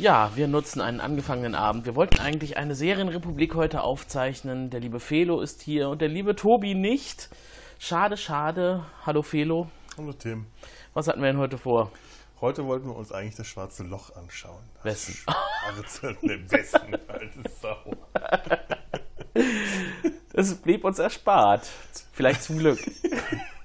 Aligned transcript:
Ja, 0.00 0.34
wir 0.34 0.48
nutzen 0.48 0.80
einen 0.80 0.98
angefangenen 0.98 1.54
Abend. 1.54 1.84
Wir 1.84 1.94
wollten 1.94 2.20
eigentlich 2.20 2.56
eine 2.56 2.74
Serienrepublik 2.74 3.54
heute 3.54 3.82
aufzeichnen. 3.82 4.70
Der 4.70 4.80
liebe 4.80 4.98
Felo 4.98 5.42
ist 5.42 5.60
hier 5.60 5.90
und 5.90 6.00
der 6.00 6.08
liebe 6.08 6.34
Tobi 6.34 6.74
nicht. 6.74 7.28
Schade, 7.78 8.16
schade. 8.16 8.86
Hallo 9.04 9.20
Felo. 9.20 9.68
Hallo 9.98 10.14
Tim. 10.14 10.46
Was 10.94 11.06
hatten 11.06 11.20
wir 11.20 11.26
denn 11.26 11.36
heute 11.36 11.58
vor? 11.58 11.92
Heute 12.40 12.64
wollten 12.64 12.86
wir 12.86 12.96
uns 12.96 13.12
eigentlich 13.12 13.34
das 13.34 13.46
schwarze 13.46 13.82
Loch 13.82 14.16
anschauen. 14.16 14.62
Das 14.76 14.84
Wessen? 14.86 15.14
Schwarze, 15.18 16.16
ne, 16.22 16.50
Wessen, 16.50 16.80
alte 17.08 17.42
Sau. 17.60 17.76
Es 20.32 20.54
blieb 20.54 20.82
uns 20.84 20.98
erspart. 20.98 21.68
Vielleicht 22.12 22.44
zum 22.44 22.56
Glück. 22.56 22.78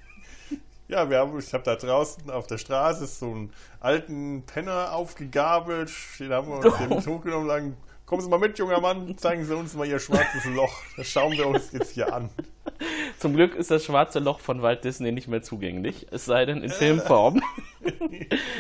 Ja, 0.96 1.10
wir 1.10 1.18
haben, 1.20 1.38
ich 1.38 1.54
habe 1.54 1.66
da 1.66 1.76
draußen 1.76 2.32
auf 2.32 2.48
der 2.48 2.58
Straße 2.58 3.06
so 3.06 3.26
einen 3.26 3.54
alten 3.82 4.44
Penner 4.46 4.94
aufgegabelt. 4.94 5.92
Den 6.20 6.32
haben 6.32 6.48
wir 6.48 6.66
uns 6.66 6.78
den 6.78 7.02
Zug 7.02 7.24
genommen 7.24 7.44
und 7.44 7.50
sagen, 7.50 7.78
kommen 8.06 8.22
Sie 8.22 8.30
mal 8.30 8.40
mit, 8.40 8.58
junger 8.58 8.80
Mann, 8.80 9.18
zeigen 9.18 9.44
Sie 9.44 9.54
uns 9.54 9.74
mal 9.74 9.86
Ihr 9.86 10.00
schwarzes 10.00 10.46
Loch. 10.46 10.84
Das 10.96 11.06
schauen 11.08 11.34
wir 11.34 11.48
uns 11.48 11.74
jetzt 11.74 11.92
hier 11.96 12.14
an. 12.14 12.30
Zum 13.20 13.36
Glück 13.36 13.56
ist 13.56 13.72
das 13.72 13.84
schwarze 13.84 14.20
Loch 14.20 14.40
von 14.40 14.62
Walt 14.62 14.86
Disney 14.86 15.12
nicht 15.12 15.28
mehr 15.28 15.42
zugänglich. 15.42 16.08
Es 16.12 16.24
sei 16.24 16.46
denn 16.46 16.64
in 16.64 16.70
Filmform. 16.70 17.42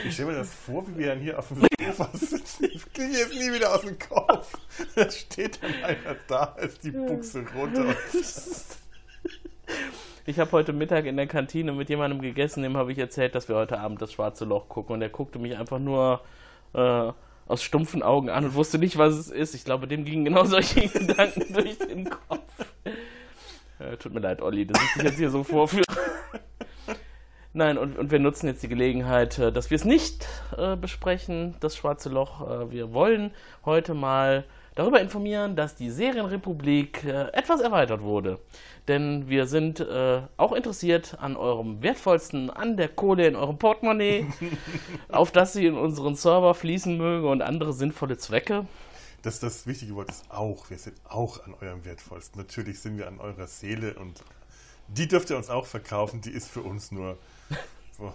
Ich 0.06 0.14
stelle 0.14 0.34
mir 0.34 0.38
das 0.40 0.54
vor, 0.54 0.86
wie 0.90 0.98
wir 0.98 1.08
dann 1.08 1.20
hier 1.22 1.40
auf 1.40 1.48
dem 1.48 1.62
Sofa 1.62 2.10
sitzen. 2.12 2.66
Ich 2.66 2.92
kriege 2.92 3.18
jetzt 3.18 3.34
nie 3.34 3.54
wieder 3.54 3.74
aus 3.74 3.82
dem 3.82 3.98
Kopf. 3.98 4.52
Da 4.94 5.10
steht 5.10 5.64
dann 5.64 5.74
einer 5.86 6.18
da, 6.28 6.58
ist 6.60 6.84
die 6.84 6.92
Buchse 6.92 7.46
runter. 7.56 7.96
Ich 10.28 10.40
habe 10.40 10.52
heute 10.54 10.74
Mittag 10.74 11.06
in 11.06 11.18
der 11.18 11.28
Kantine 11.28 11.72
mit 11.72 11.88
jemandem 11.88 12.20
gegessen, 12.20 12.64
dem 12.64 12.76
habe 12.78 12.92
ich 12.92 12.98
erzählt, 12.98 13.36
dass 13.36 13.48
wir 13.48 13.56
heute 13.56 13.80
Abend 13.80 14.02
das 14.02 14.12
schwarze 14.12 14.44
Loch 14.44 14.68
gucken. 14.70 14.96
Und 14.96 15.02
er 15.04 15.10
guckte 15.10 15.38
mich 15.38 15.56
einfach 15.56 15.78
nur 15.78 16.22
äh, 16.74 17.12
aus 17.48 17.62
stumpfen 17.62 18.02
Augen 18.02 18.32
an 18.32 18.46
und 18.46 18.56
wusste 18.56 18.80
nicht, 18.80 18.98
was 18.98 19.14
es 19.14 19.30
ist. 19.30 19.54
Ich 19.54 19.66
glaube, 19.66 19.88
dem 19.88 20.04
gingen 20.04 20.26
genau 20.26 20.44
solche 20.46 20.88
Gedanken 21.00 21.54
durch 21.54 21.78
den 21.78 22.10
Kopf. 22.10 22.66
Äh, 23.78 23.98
tut 23.98 24.16
mir 24.16 24.20
leid, 24.20 24.42
Olli, 24.42 24.66
dass 24.66 24.82
ich 24.82 24.94
dich 24.94 25.04
jetzt 25.04 25.18
hier 25.18 25.30
so 25.30 25.44
vorführe. 25.44 25.86
Nein, 27.54 27.78
und, 27.78 27.96
und 27.96 28.10
wir 28.10 28.20
nutzen 28.20 28.48
jetzt 28.48 28.64
die 28.64 28.68
Gelegenheit, 28.68 29.38
äh, 29.38 29.52
dass 29.52 29.70
wir 29.70 29.76
es 29.76 29.86
nicht 29.86 30.28
äh, 30.58 30.76
besprechen, 30.76 31.56
das 31.60 31.78
schwarze 31.78 32.10
Loch. 32.10 32.50
Äh, 32.50 32.72
wir 32.72 32.94
wollen 32.94 33.30
heute 33.64 33.94
mal 33.94 34.44
darüber 34.76 35.02
informieren, 35.02 35.56
dass 35.56 35.76
die 35.76 35.90
Serienrepublik 35.90 37.04
äh, 37.06 37.32
etwas 37.32 37.62
erweitert 37.62 38.02
wurde. 38.02 38.40
Denn 38.88 39.28
wir 39.30 39.48
sind 39.48 39.80
äh, 39.80 40.22
auch 40.38 40.52
interessiert 40.52 41.18
an 41.20 41.36
eurem 41.36 41.82
wertvollsten, 41.82 42.50
an 42.50 42.78
der 42.78 42.90
Kohle 42.90 43.28
in 43.28 43.36
eurem 43.36 43.58
Portemonnaie, 43.58 44.28
auf 45.10 45.32
das 45.32 45.54
sie 45.54 45.66
in 45.66 45.78
unseren 45.78 46.16
Server 46.16 46.54
fließen 46.54 46.96
möge 46.98 47.28
und 47.28 47.42
andere 47.42 47.74
sinnvolle 47.74 48.18
Zwecke. 48.18 48.68
Das, 49.24 49.40
das 49.40 49.66
wichtige 49.66 49.96
Wort 49.96 50.10
ist 50.10 50.30
auch. 50.30 50.70
Wir 50.70 50.78
sind 50.78 50.98
auch 51.06 51.44
an 51.46 51.56
eurem 51.60 51.84
wertvollsten. 51.84 52.40
Natürlich 52.40 52.80
sind 52.80 53.00
wir 53.00 53.08
an 53.08 53.20
eurer 53.20 53.48
Seele 53.48 53.96
und 53.96 54.24
die 54.88 55.08
dürft 55.08 55.32
ihr 55.32 55.38
uns 55.38 55.50
auch 55.50 55.66
verkaufen. 55.66 56.22
Die 56.22 56.30
ist 56.30 56.48
für 56.48 56.62
uns 56.62 56.92
nur, 56.92 57.18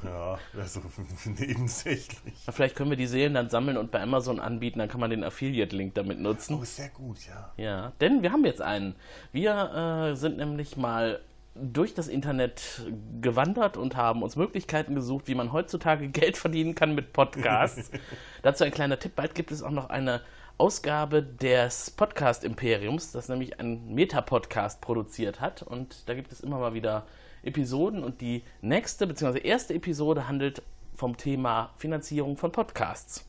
ja, 0.04 0.38
so 0.66 0.80
nebensächlich. 1.24 2.34
Vielleicht 2.50 2.76
können 2.76 2.90
wir 2.90 2.96
die 2.96 3.06
Seelen 3.06 3.34
dann 3.34 3.50
sammeln 3.50 3.76
und 3.76 3.90
bei 3.90 4.00
Amazon 4.00 4.40
anbieten, 4.40 4.78
dann 4.78 4.88
kann 4.88 5.00
man 5.00 5.10
den 5.10 5.24
Affiliate-Link 5.24 5.94
damit 5.94 6.20
nutzen. 6.20 6.58
Oh, 6.60 6.64
sehr 6.64 6.88
gut, 6.90 7.18
ja. 7.26 7.52
Ja, 7.56 7.92
denn 8.00 8.22
wir 8.22 8.32
haben 8.32 8.44
jetzt 8.44 8.62
einen. 8.62 8.94
Wir 9.32 10.10
äh, 10.12 10.16
sind 10.16 10.36
nämlich 10.36 10.76
mal 10.76 11.20
durch 11.54 11.94
das 11.94 12.08
Internet 12.08 12.82
gewandert 13.20 13.76
und 13.76 13.96
haben 13.96 14.22
uns 14.22 14.36
Möglichkeiten 14.36 14.94
gesucht, 14.94 15.28
wie 15.28 15.34
man 15.34 15.52
heutzutage 15.52 16.08
Geld 16.10 16.36
verdienen 16.36 16.74
kann 16.74 16.94
mit 16.94 17.12
Podcasts. 17.12 17.90
Dazu 18.42 18.64
ein 18.64 18.72
kleiner 18.72 18.98
Tipp: 18.98 19.16
Bald 19.16 19.34
gibt 19.34 19.50
es 19.50 19.62
auch 19.62 19.70
noch 19.70 19.90
eine 19.90 20.20
Ausgabe 20.58 21.22
des 21.22 21.90
Podcast-Imperiums, 21.90 23.12
das 23.12 23.28
nämlich 23.28 23.58
einen 23.58 23.94
Meta-Podcast 23.94 24.80
produziert 24.82 25.40
hat. 25.40 25.62
Und 25.62 26.08
da 26.08 26.14
gibt 26.14 26.32
es 26.32 26.40
immer 26.40 26.58
mal 26.58 26.74
wieder 26.74 27.06
Episoden. 27.42 28.02
Und 28.04 28.20
die 28.20 28.42
nächste 28.60 29.06
bzw. 29.06 29.40
erste 29.40 29.74
Episode 29.74 30.28
handelt 30.28 30.62
vom 30.94 31.16
Thema 31.16 31.72
Finanzierung 31.76 32.36
von 32.36 32.52
Podcasts. 32.52 33.24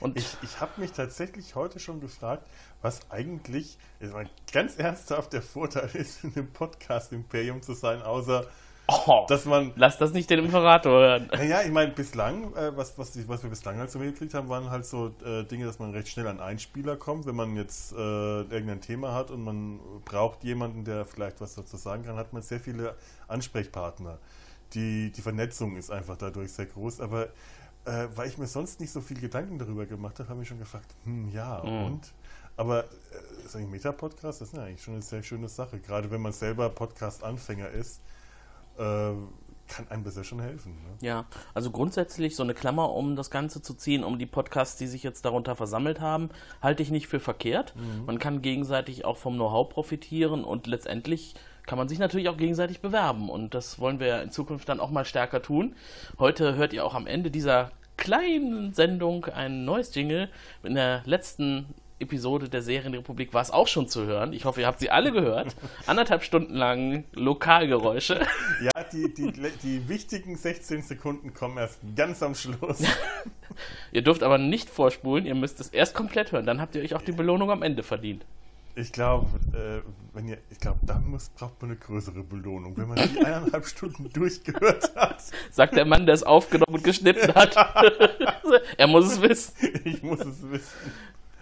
Und 0.00 0.18
Ich, 0.18 0.36
ich 0.42 0.60
habe 0.60 0.80
mich 0.80 0.90
tatsächlich 0.90 1.54
heute 1.54 1.78
schon 1.78 2.00
gefragt, 2.00 2.48
was 2.80 3.08
eigentlich, 3.10 3.78
mal 4.00 4.28
ganz 4.52 4.76
ernsthaft, 4.76 5.32
der 5.32 5.42
Vorteil 5.42 5.90
ist, 5.94 6.24
in 6.24 6.34
einem 6.34 6.48
Podcast-Imperium 6.52 7.62
zu 7.62 7.74
sein, 7.74 8.02
außer 8.02 8.48
oh, 8.88 9.26
dass 9.28 9.44
man 9.44 9.72
lass 9.76 9.98
das 9.98 10.12
nicht 10.12 10.28
den 10.30 10.40
Imperator 10.40 10.92
hören. 10.92 11.28
Naja, 11.32 11.62
ich 11.62 11.70
meine, 11.70 11.92
bislang, 11.92 12.54
äh, 12.54 12.76
was, 12.76 12.98
was, 12.98 13.16
was 13.28 13.42
wir 13.42 13.50
bislang 13.50 13.78
halt 13.78 13.90
so 13.90 13.98
mitgekriegt 13.98 14.34
haben, 14.34 14.48
waren 14.48 14.70
halt 14.70 14.86
so 14.86 15.14
äh, 15.24 15.44
Dinge, 15.44 15.66
dass 15.66 15.78
man 15.78 15.92
recht 15.92 16.08
schnell 16.08 16.26
an 16.26 16.40
Einspieler 16.40 16.96
kommt. 16.96 17.26
Wenn 17.26 17.36
man 17.36 17.56
jetzt 17.56 17.92
äh, 17.92 17.96
irgendein 17.96 18.80
Thema 18.80 19.14
hat 19.14 19.30
und 19.30 19.42
man 19.42 19.80
braucht 20.04 20.44
jemanden, 20.44 20.84
der 20.84 21.04
vielleicht 21.04 21.40
was 21.40 21.54
dazu 21.54 21.76
sagen 21.76 22.04
kann, 22.04 22.16
hat 22.16 22.32
man 22.32 22.42
sehr 22.42 22.60
viele 22.60 22.96
Ansprechpartner. 23.28 24.18
Die, 24.74 25.10
die 25.12 25.22
Vernetzung 25.22 25.76
ist 25.76 25.90
einfach 25.90 26.16
dadurch 26.16 26.52
sehr 26.52 26.66
groß, 26.66 27.00
aber 27.00 27.28
äh, 27.84 28.06
weil 28.14 28.28
ich 28.28 28.38
mir 28.38 28.46
sonst 28.46 28.80
nicht 28.80 28.92
so 28.92 29.00
viel 29.00 29.20
Gedanken 29.20 29.58
darüber 29.58 29.86
gemacht 29.86 30.18
habe, 30.18 30.28
habe 30.28 30.42
ich 30.42 30.48
schon 30.48 30.58
gefragt, 30.58 30.94
hm, 31.04 31.30
ja, 31.30 31.58
und? 31.58 32.12
Aber 32.56 32.84
äh, 32.84 32.88
so 33.48 33.58
ein 33.58 33.70
Meta-Podcast, 33.70 34.40
das 34.40 34.48
ist 34.48 34.56
ja 34.56 34.64
eigentlich 34.64 34.82
schon 34.82 34.94
eine 34.94 35.02
sehr 35.02 35.22
schöne 35.22 35.48
Sache. 35.48 35.78
Gerade 35.80 36.10
wenn 36.10 36.20
man 36.20 36.32
selber 36.32 36.68
Podcast-Anfänger 36.68 37.70
ist, 37.70 38.00
kann 38.76 39.88
einem 39.88 40.04
das 40.04 40.16
ja 40.16 40.24
schon 40.24 40.40
helfen. 40.40 40.72
Ne? 40.72 41.06
Ja, 41.06 41.24
also 41.54 41.70
grundsätzlich 41.70 42.36
so 42.36 42.42
eine 42.42 42.52
Klammer, 42.52 42.92
um 42.92 43.16
das 43.16 43.30
Ganze 43.30 43.62
zu 43.62 43.74
ziehen, 43.74 44.04
um 44.04 44.18
die 44.18 44.26
Podcasts, 44.26 44.76
die 44.76 44.86
sich 44.86 45.02
jetzt 45.02 45.24
darunter 45.24 45.56
versammelt 45.56 46.00
haben, 46.00 46.28
halte 46.60 46.82
ich 46.82 46.90
nicht 46.90 47.06
für 47.06 47.20
verkehrt. 47.20 47.74
Man 48.06 48.18
kann 48.18 48.42
gegenseitig 48.42 49.04
auch 49.04 49.16
vom 49.16 49.34
Know-how 49.34 49.68
profitieren 49.68 50.44
und 50.44 50.66
letztendlich 50.66 51.34
kann 51.64 51.78
man 51.78 51.88
sich 51.88 51.98
natürlich 51.98 52.28
auch 52.28 52.36
gegenseitig 52.36 52.80
bewerben 52.80 53.30
und 53.30 53.54
das 53.54 53.78
wollen 53.78 54.00
wir 54.00 54.20
in 54.22 54.30
Zukunft 54.30 54.68
dann 54.68 54.80
auch 54.80 54.90
mal 54.90 55.04
stärker 55.04 55.42
tun. 55.42 55.76
Heute 56.18 56.56
hört 56.56 56.72
ihr 56.72 56.84
auch 56.84 56.94
am 56.94 57.06
Ende 57.06 57.30
dieser 57.30 57.70
kleinen 57.96 58.74
Sendung 58.74 59.26
ein 59.26 59.64
neues 59.64 59.94
Jingle. 59.94 60.28
In 60.64 60.74
der 60.74 61.02
letzten 61.04 61.66
Episode 62.02 62.48
der 62.48 62.62
Serienrepublik 62.62 63.32
war 63.32 63.42
es 63.42 63.50
auch 63.50 63.66
schon 63.66 63.88
zu 63.88 64.04
hören. 64.04 64.32
Ich 64.32 64.44
hoffe, 64.44 64.60
ihr 64.60 64.66
habt 64.66 64.80
sie 64.80 64.90
alle 64.90 65.12
gehört. 65.12 65.56
Anderthalb 65.86 66.22
Stunden 66.22 66.54
lang 66.54 67.04
Lokalgeräusche. 67.12 68.26
Ja, 68.62 68.84
die, 68.92 69.12
die, 69.14 69.32
die 69.62 69.88
wichtigen 69.88 70.36
16 70.36 70.82
Sekunden 70.82 71.32
kommen 71.32 71.56
erst 71.58 71.78
ganz 71.96 72.22
am 72.22 72.34
Schluss. 72.34 72.82
Ihr 73.92 74.02
dürft 74.02 74.22
aber 74.22 74.38
nicht 74.38 74.70
vorspulen, 74.70 75.26
ihr 75.26 75.34
müsst 75.34 75.60
es 75.60 75.68
erst 75.68 75.94
komplett 75.94 76.32
hören. 76.32 76.46
Dann 76.46 76.60
habt 76.60 76.74
ihr 76.74 76.82
euch 76.82 76.94
auch 76.94 77.02
die 77.02 77.12
Belohnung 77.12 77.50
am 77.50 77.62
Ende 77.62 77.82
verdient. 77.82 78.24
Ich 78.74 78.90
glaube, 78.90 79.26
äh, 79.52 79.82
wenn 80.14 80.28
ihr, 80.28 80.38
ich 80.50 80.58
glaube, 80.58 80.78
da 80.82 80.98
muss, 80.98 81.28
braucht 81.28 81.60
man 81.60 81.72
eine 81.72 81.78
größere 81.78 82.22
Belohnung, 82.22 82.74
wenn 82.78 82.88
man 82.88 82.96
die 82.96 83.18
eineinhalb 83.24 83.66
Stunden 83.66 84.10
durchgehört 84.10 84.96
hat. 84.96 85.22
Sagt 85.50 85.76
der 85.76 85.84
Mann, 85.84 86.06
der 86.06 86.14
es 86.14 86.22
aufgenommen 86.22 86.76
und 86.76 86.84
geschnitten 86.84 87.34
hat. 87.34 87.54
er 88.78 88.86
muss 88.86 89.12
es 89.12 89.20
wissen. 89.20 89.54
Ich 89.84 90.02
muss 90.02 90.20
es 90.20 90.50
wissen. 90.50 90.92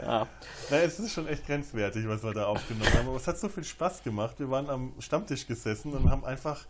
Ja. 0.03 0.27
Na, 0.71 0.77
es 0.79 0.99
ist 0.99 1.13
schon 1.13 1.27
echt 1.27 1.47
grenzwertig, 1.47 2.07
was 2.09 2.23
wir 2.23 2.33
da 2.33 2.47
aufgenommen 2.47 2.93
haben. 2.95 3.09
Aber 3.09 3.17
es 3.17 3.27
hat 3.27 3.39
so 3.39 3.49
viel 3.49 3.65
Spaß 3.65 4.03
gemacht. 4.03 4.39
Wir 4.39 4.51
waren 4.51 4.69
am 4.71 4.93
Stammtisch 4.99 5.47
gesessen 5.47 5.93
und 5.93 6.11
haben 6.11 6.25
einfach 6.25 6.67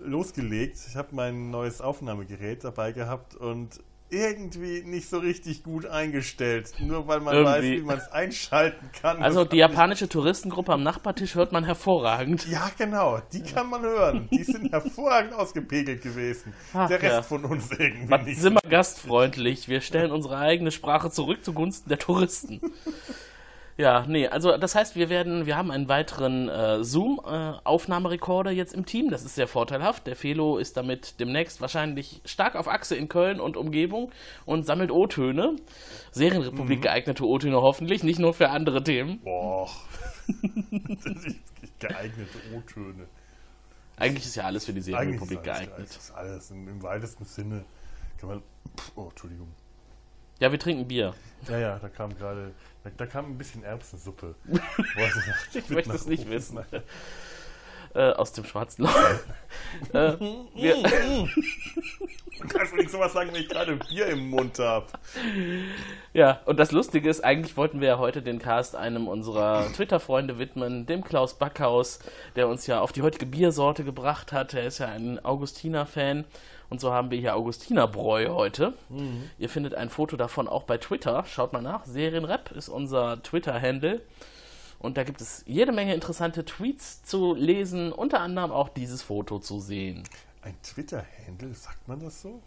losgelegt. 0.00 0.78
Ich 0.88 0.96
habe 0.96 1.08
mein 1.12 1.50
neues 1.50 1.80
Aufnahmegerät 1.80 2.64
dabei 2.64 2.92
gehabt 2.92 3.34
und 3.36 3.80
irgendwie 4.10 4.82
nicht 4.84 5.08
so 5.08 5.18
richtig 5.18 5.62
gut 5.62 5.86
eingestellt. 5.86 6.72
Nur 6.78 7.06
weil 7.08 7.20
man 7.20 7.44
weiß, 7.44 7.62
Irgendwie. 7.62 7.80
wie 7.82 7.84
man 7.86 7.98
es 7.98 8.08
einschalten 8.10 8.90
kann. 9.00 9.22
Also 9.22 9.44
die 9.44 9.58
japanische 9.58 10.08
Touristengruppe 10.08 10.72
am 10.72 10.82
Nachbartisch 10.82 11.34
hört 11.34 11.52
man 11.52 11.64
hervorragend. 11.64 12.46
Ja, 12.48 12.70
genau. 12.78 13.20
Die 13.32 13.42
kann 13.42 13.68
man 13.68 13.82
hören. 13.82 14.28
Die 14.32 14.44
sind 14.44 14.72
hervorragend 14.72 15.34
ausgepegelt 15.34 16.02
gewesen. 16.02 16.54
Ach, 16.72 16.88
Der 16.88 17.02
Rest 17.02 17.12
ja. 17.12 17.22
von 17.22 17.44
uns 17.44 17.70
irgendwie 17.70 18.06
Man 18.08 18.24
nicht. 18.24 18.40
sind 18.40 18.54
wir 18.54 18.70
gastfreundlich. 18.70 19.68
Wir 19.68 19.80
stellen 19.80 20.10
unsere 20.10 20.38
eigene 20.38 20.70
Sprache 20.70 21.10
zurück 21.10 21.44
zugunsten 21.44 21.88
der 21.88 21.98
Touristen. 21.98 22.60
Ja, 23.78 24.04
nee, 24.08 24.26
also 24.26 24.56
das 24.56 24.74
heißt, 24.74 24.96
wir 24.96 25.08
werden, 25.08 25.46
wir 25.46 25.56
haben 25.56 25.70
einen 25.70 25.88
weiteren 25.88 26.48
äh, 26.48 26.82
Zoom-Aufnahmerekorder 26.82 28.50
jetzt 28.50 28.74
im 28.74 28.84
Team. 28.84 29.08
Das 29.08 29.24
ist 29.24 29.36
sehr 29.36 29.46
vorteilhaft. 29.46 30.08
Der 30.08 30.16
Felo 30.16 30.58
ist 30.58 30.76
damit 30.76 31.20
demnächst 31.20 31.60
wahrscheinlich 31.60 32.20
stark 32.24 32.56
auf 32.56 32.66
Achse 32.66 32.96
in 32.96 33.08
Köln 33.08 33.38
und 33.38 33.56
Umgebung 33.56 34.10
und 34.46 34.66
sammelt 34.66 34.90
O-Töne. 34.90 35.54
Serienrepublik 36.10 36.82
geeignete 36.82 37.24
O-Töne 37.24 37.62
hoffentlich, 37.62 38.02
nicht 38.02 38.18
nur 38.18 38.34
für 38.34 38.50
andere 38.50 38.82
Themen. 38.82 39.20
Boah. 39.22 39.70
geeignete 41.78 42.38
O-Töne. 42.52 43.06
Eigentlich 43.96 44.26
ist 44.26 44.34
ja 44.34 44.42
alles 44.42 44.64
für 44.64 44.72
die 44.72 44.80
Serienrepublik 44.80 45.44
geeignet. 45.44 45.88
Das 45.88 45.96
ist 45.96 46.10
alles 46.10 46.50
im, 46.50 46.66
im 46.66 46.82
weitesten 46.82 47.24
Sinne. 47.24 47.64
Kann 48.18 48.28
man. 48.28 48.42
Pff, 48.76 48.92
Oh, 48.96 49.08
Entschuldigung. 49.10 49.48
Ja, 50.40 50.52
wir 50.52 50.58
trinken 50.58 50.86
Bier. 50.86 51.14
Ja, 51.48 51.58
ja, 51.58 51.78
da 51.78 51.88
kam 51.88 52.14
gerade. 52.16 52.52
Da, 52.88 53.04
da 53.04 53.06
kam 53.06 53.26
ein 53.26 53.38
bisschen 53.38 53.64
Erbsensuppe. 53.64 54.34
Ich 55.54 55.68
möchte 55.70 55.92
es 55.92 56.06
nicht 56.06 56.28
wissen. 56.30 56.58
Äh, 57.94 58.12
aus 58.12 58.32
dem 58.32 58.44
schwarzen 58.44 58.84
Loch. 58.84 58.94
äh, 59.92 60.12
wir, 60.54 61.28
Du 62.40 62.46
kannst 62.46 62.72
mir 62.72 62.80
nicht 62.80 62.90
sowas 62.90 63.12
sagen, 63.12 63.30
wenn 63.32 63.40
ich 63.40 63.48
gerade 63.48 63.76
Bier 63.76 64.06
im 64.06 64.30
Mund 64.30 64.58
habe. 64.58 64.86
Ja, 66.12 66.40
und 66.44 66.58
das 66.60 66.70
Lustige 66.70 67.10
ist, 67.10 67.24
eigentlich 67.24 67.56
wollten 67.56 67.80
wir 67.80 67.88
ja 67.88 67.98
heute 67.98 68.22
den 68.22 68.38
Cast 68.38 68.76
einem 68.76 69.08
unserer 69.08 69.66
Twitter-Freunde 69.72 70.38
widmen, 70.38 70.86
dem 70.86 71.02
Klaus 71.02 71.34
Backhaus, 71.38 71.98
der 72.36 72.46
uns 72.48 72.66
ja 72.66 72.80
auf 72.80 72.92
die 72.92 73.02
heutige 73.02 73.26
Biersorte 73.26 73.82
gebracht 73.84 74.32
hat. 74.32 74.54
Er 74.54 74.66
ist 74.66 74.78
ja 74.78 74.86
ein 74.86 75.24
Augustiner-Fan. 75.24 76.24
Und 76.70 76.80
so 76.80 76.92
haben 76.92 77.10
wir 77.10 77.18
hier 77.18 77.34
Augustinerbräu 77.34 78.28
heute. 78.28 78.74
Ihr 79.38 79.48
findet 79.48 79.74
ein 79.74 79.88
Foto 79.88 80.16
davon 80.16 80.48
auch 80.48 80.64
bei 80.64 80.76
Twitter. 80.78 81.24
Schaut 81.26 81.52
mal 81.52 81.62
nach. 81.62 81.84
Serienrap 81.86 82.52
ist 82.52 82.68
unser 82.68 83.22
Twitter-Handle. 83.22 84.02
Und 84.78 84.96
da 84.96 85.04
gibt 85.04 85.20
es 85.20 85.42
jede 85.46 85.72
Menge 85.72 85.94
interessante 85.94 86.44
Tweets 86.44 87.02
zu 87.02 87.34
lesen, 87.34 87.92
unter 87.92 88.20
anderem 88.20 88.52
auch 88.52 88.68
dieses 88.68 89.02
Foto 89.02 89.38
zu 89.38 89.58
sehen. 89.60 90.04
Ein 90.42 90.54
Twitter-Handle, 90.62 91.54
sagt 91.54 91.88
man 91.88 92.00
das 92.00 92.22
so? 92.22 92.40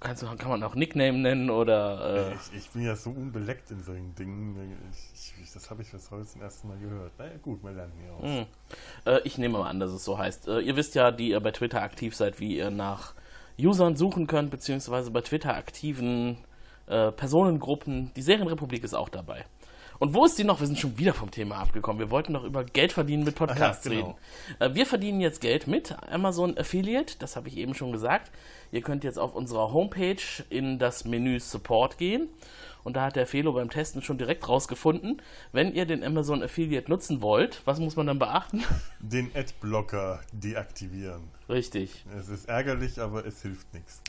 Kannst 0.00 0.22
kann 0.38 0.50
man 0.50 0.62
auch 0.62 0.74
Nickname 0.74 1.16
nennen 1.16 1.48
oder. 1.48 2.32
Äh, 2.32 2.34
Ich, 2.34 2.58
ich 2.64 2.70
bin 2.70 2.82
ja 2.82 2.94
so 2.94 3.08
unbeleckt 3.08 3.70
in 3.70 3.82
solchen 3.82 4.14
Dingen. 4.14 4.92
Ich, 5.14 5.32
ich, 5.42 5.52
das 5.52 5.70
habe 5.70 5.80
ich 5.80 5.90
bis 5.90 6.10
heute 6.10 6.26
zum 6.26 6.42
ersten 6.42 6.68
Mal 6.68 6.76
gehört. 6.76 7.12
Naja, 7.18 7.32
gut, 7.40 7.64
wir 7.64 7.70
lernen 7.70 7.92
hier 8.02 8.12
aus. 8.12 8.46
Äh, 9.06 9.20
ich 9.24 9.38
nehme 9.38 9.56
mal 9.58 9.70
an, 9.70 9.80
dass 9.80 9.92
es 9.92 10.04
so 10.04 10.18
heißt. 10.18 10.48
Äh, 10.48 10.60
ihr 10.60 10.76
wisst 10.76 10.94
ja, 10.94 11.10
die 11.10 11.30
ihr 11.30 11.40
bei 11.40 11.52
Twitter 11.52 11.80
aktiv 11.80 12.14
seid, 12.14 12.38
wie 12.38 12.58
ihr 12.58 12.70
nach 12.70 13.14
Usern 13.58 13.96
suchen 13.96 14.26
könnt, 14.26 14.50
beziehungsweise 14.50 15.10
bei 15.10 15.20
Twitter 15.20 15.54
aktiven 15.54 16.38
äh, 16.86 17.12
Personengruppen. 17.12 18.10
Die 18.16 18.22
Serienrepublik 18.22 18.84
ist 18.84 18.94
auch 18.94 19.08
dabei. 19.08 19.44
Und 19.98 20.12
wo 20.12 20.24
ist 20.24 20.38
die 20.38 20.44
noch? 20.44 20.60
Wir 20.60 20.66
sind 20.66 20.78
schon 20.78 20.98
wieder 20.98 21.14
vom 21.14 21.30
Thema 21.30 21.56
abgekommen. 21.56 22.00
Wir 22.00 22.10
wollten 22.10 22.32
noch 22.32 22.44
über 22.44 22.64
Geld 22.64 22.92
verdienen 22.92 23.24
mit 23.24 23.36
Podcasts 23.36 23.84
ja, 23.84 23.90
genau. 23.92 24.06
reden. 24.06 24.72
Äh, 24.72 24.74
wir 24.74 24.86
verdienen 24.86 25.20
jetzt 25.20 25.40
Geld 25.40 25.66
mit 25.66 25.94
Amazon 26.10 26.58
Affiliate, 26.58 27.14
das 27.18 27.36
habe 27.36 27.48
ich 27.48 27.56
eben 27.56 27.74
schon 27.74 27.92
gesagt. 27.92 28.30
Ihr 28.72 28.82
könnt 28.82 29.04
jetzt 29.04 29.18
auf 29.18 29.34
unserer 29.34 29.72
Homepage 29.72 30.16
in 30.50 30.78
das 30.78 31.04
Menü 31.04 31.38
Support 31.38 31.96
gehen. 31.98 32.28
Und 32.84 32.96
da 32.96 33.06
hat 33.06 33.16
der 33.16 33.26
Felo 33.26 33.52
beim 33.54 33.70
Testen 33.70 34.02
schon 34.02 34.18
direkt 34.18 34.48
rausgefunden, 34.48 35.20
wenn 35.52 35.74
ihr 35.74 35.86
den 35.86 36.04
Amazon 36.04 36.42
Affiliate 36.42 36.90
nutzen 36.90 37.22
wollt, 37.22 37.62
was 37.64 37.80
muss 37.80 37.96
man 37.96 38.06
dann 38.06 38.18
beachten? 38.18 38.62
Den 39.00 39.30
Adblocker 39.34 40.20
deaktivieren. 40.32 41.22
Richtig. 41.48 42.04
Es 42.16 42.28
ist 42.28 42.48
ärgerlich, 42.48 43.00
aber 43.00 43.26
es 43.26 43.42
hilft 43.42 43.72
nichts. 43.74 44.02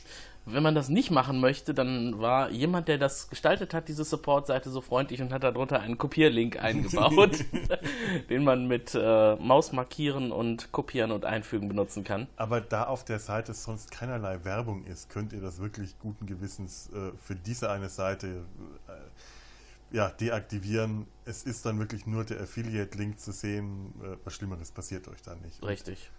Wenn 0.47 0.61
man 0.61 0.75
das 0.75 0.89
nicht 0.89 1.09
machen 1.09 1.39
möchte, 1.39 1.73
dann 1.73 2.19
war 2.19 2.51
jemand, 2.51 2.87
der 2.87 2.99
das 2.99 3.29
gestaltet 3.29 3.73
hat, 3.73 3.87
diese 3.87 4.03
Support-Seite, 4.03 4.69
so 4.69 4.79
freundlich 4.79 5.21
und 5.21 5.33
hat 5.33 5.43
darunter 5.43 5.79
einen 5.79 5.97
Kopierlink 5.97 6.57
eingebaut, 6.63 7.43
den 8.29 8.43
man 8.43 8.67
mit 8.67 8.93
äh, 8.93 9.35
Maus 9.37 9.71
markieren 9.71 10.31
und 10.31 10.71
kopieren 10.71 11.11
und 11.11 11.25
einfügen 11.25 11.67
benutzen 11.67 12.03
kann. 12.03 12.27
Aber 12.35 12.61
da 12.61 12.83
auf 12.83 13.03
der 13.03 13.19
Seite 13.19 13.53
sonst 13.53 13.91
keinerlei 13.91 14.43
Werbung 14.43 14.85
ist, 14.85 15.09
könnt 15.09 15.33
ihr 15.33 15.41
das 15.41 15.59
wirklich 15.59 15.97
guten 15.99 16.27
Gewissens 16.27 16.89
äh, 16.93 17.11
für 17.17 17.35
diese 17.35 17.71
eine 17.71 17.89
Seite 17.89 18.45
äh, 18.87 19.95
ja, 19.95 20.09
deaktivieren. 20.09 21.07
Es 21.25 21.43
ist 21.43 21.65
dann 21.65 21.79
wirklich 21.79 22.05
nur 22.05 22.23
der 22.23 22.41
Affiliate-Link 22.41 23.19
zu 23.19 23.31
sehen. 23.31 23.93
Äh, 24.03 24.17
was 24.23 24.35
Schlimmeres 24.35 24.71
passiert 24.71 25.07
euch 25.07 25.21
da 25.23 25.35
nicht. 25.35 25.63
Richtig. 25.63 26.11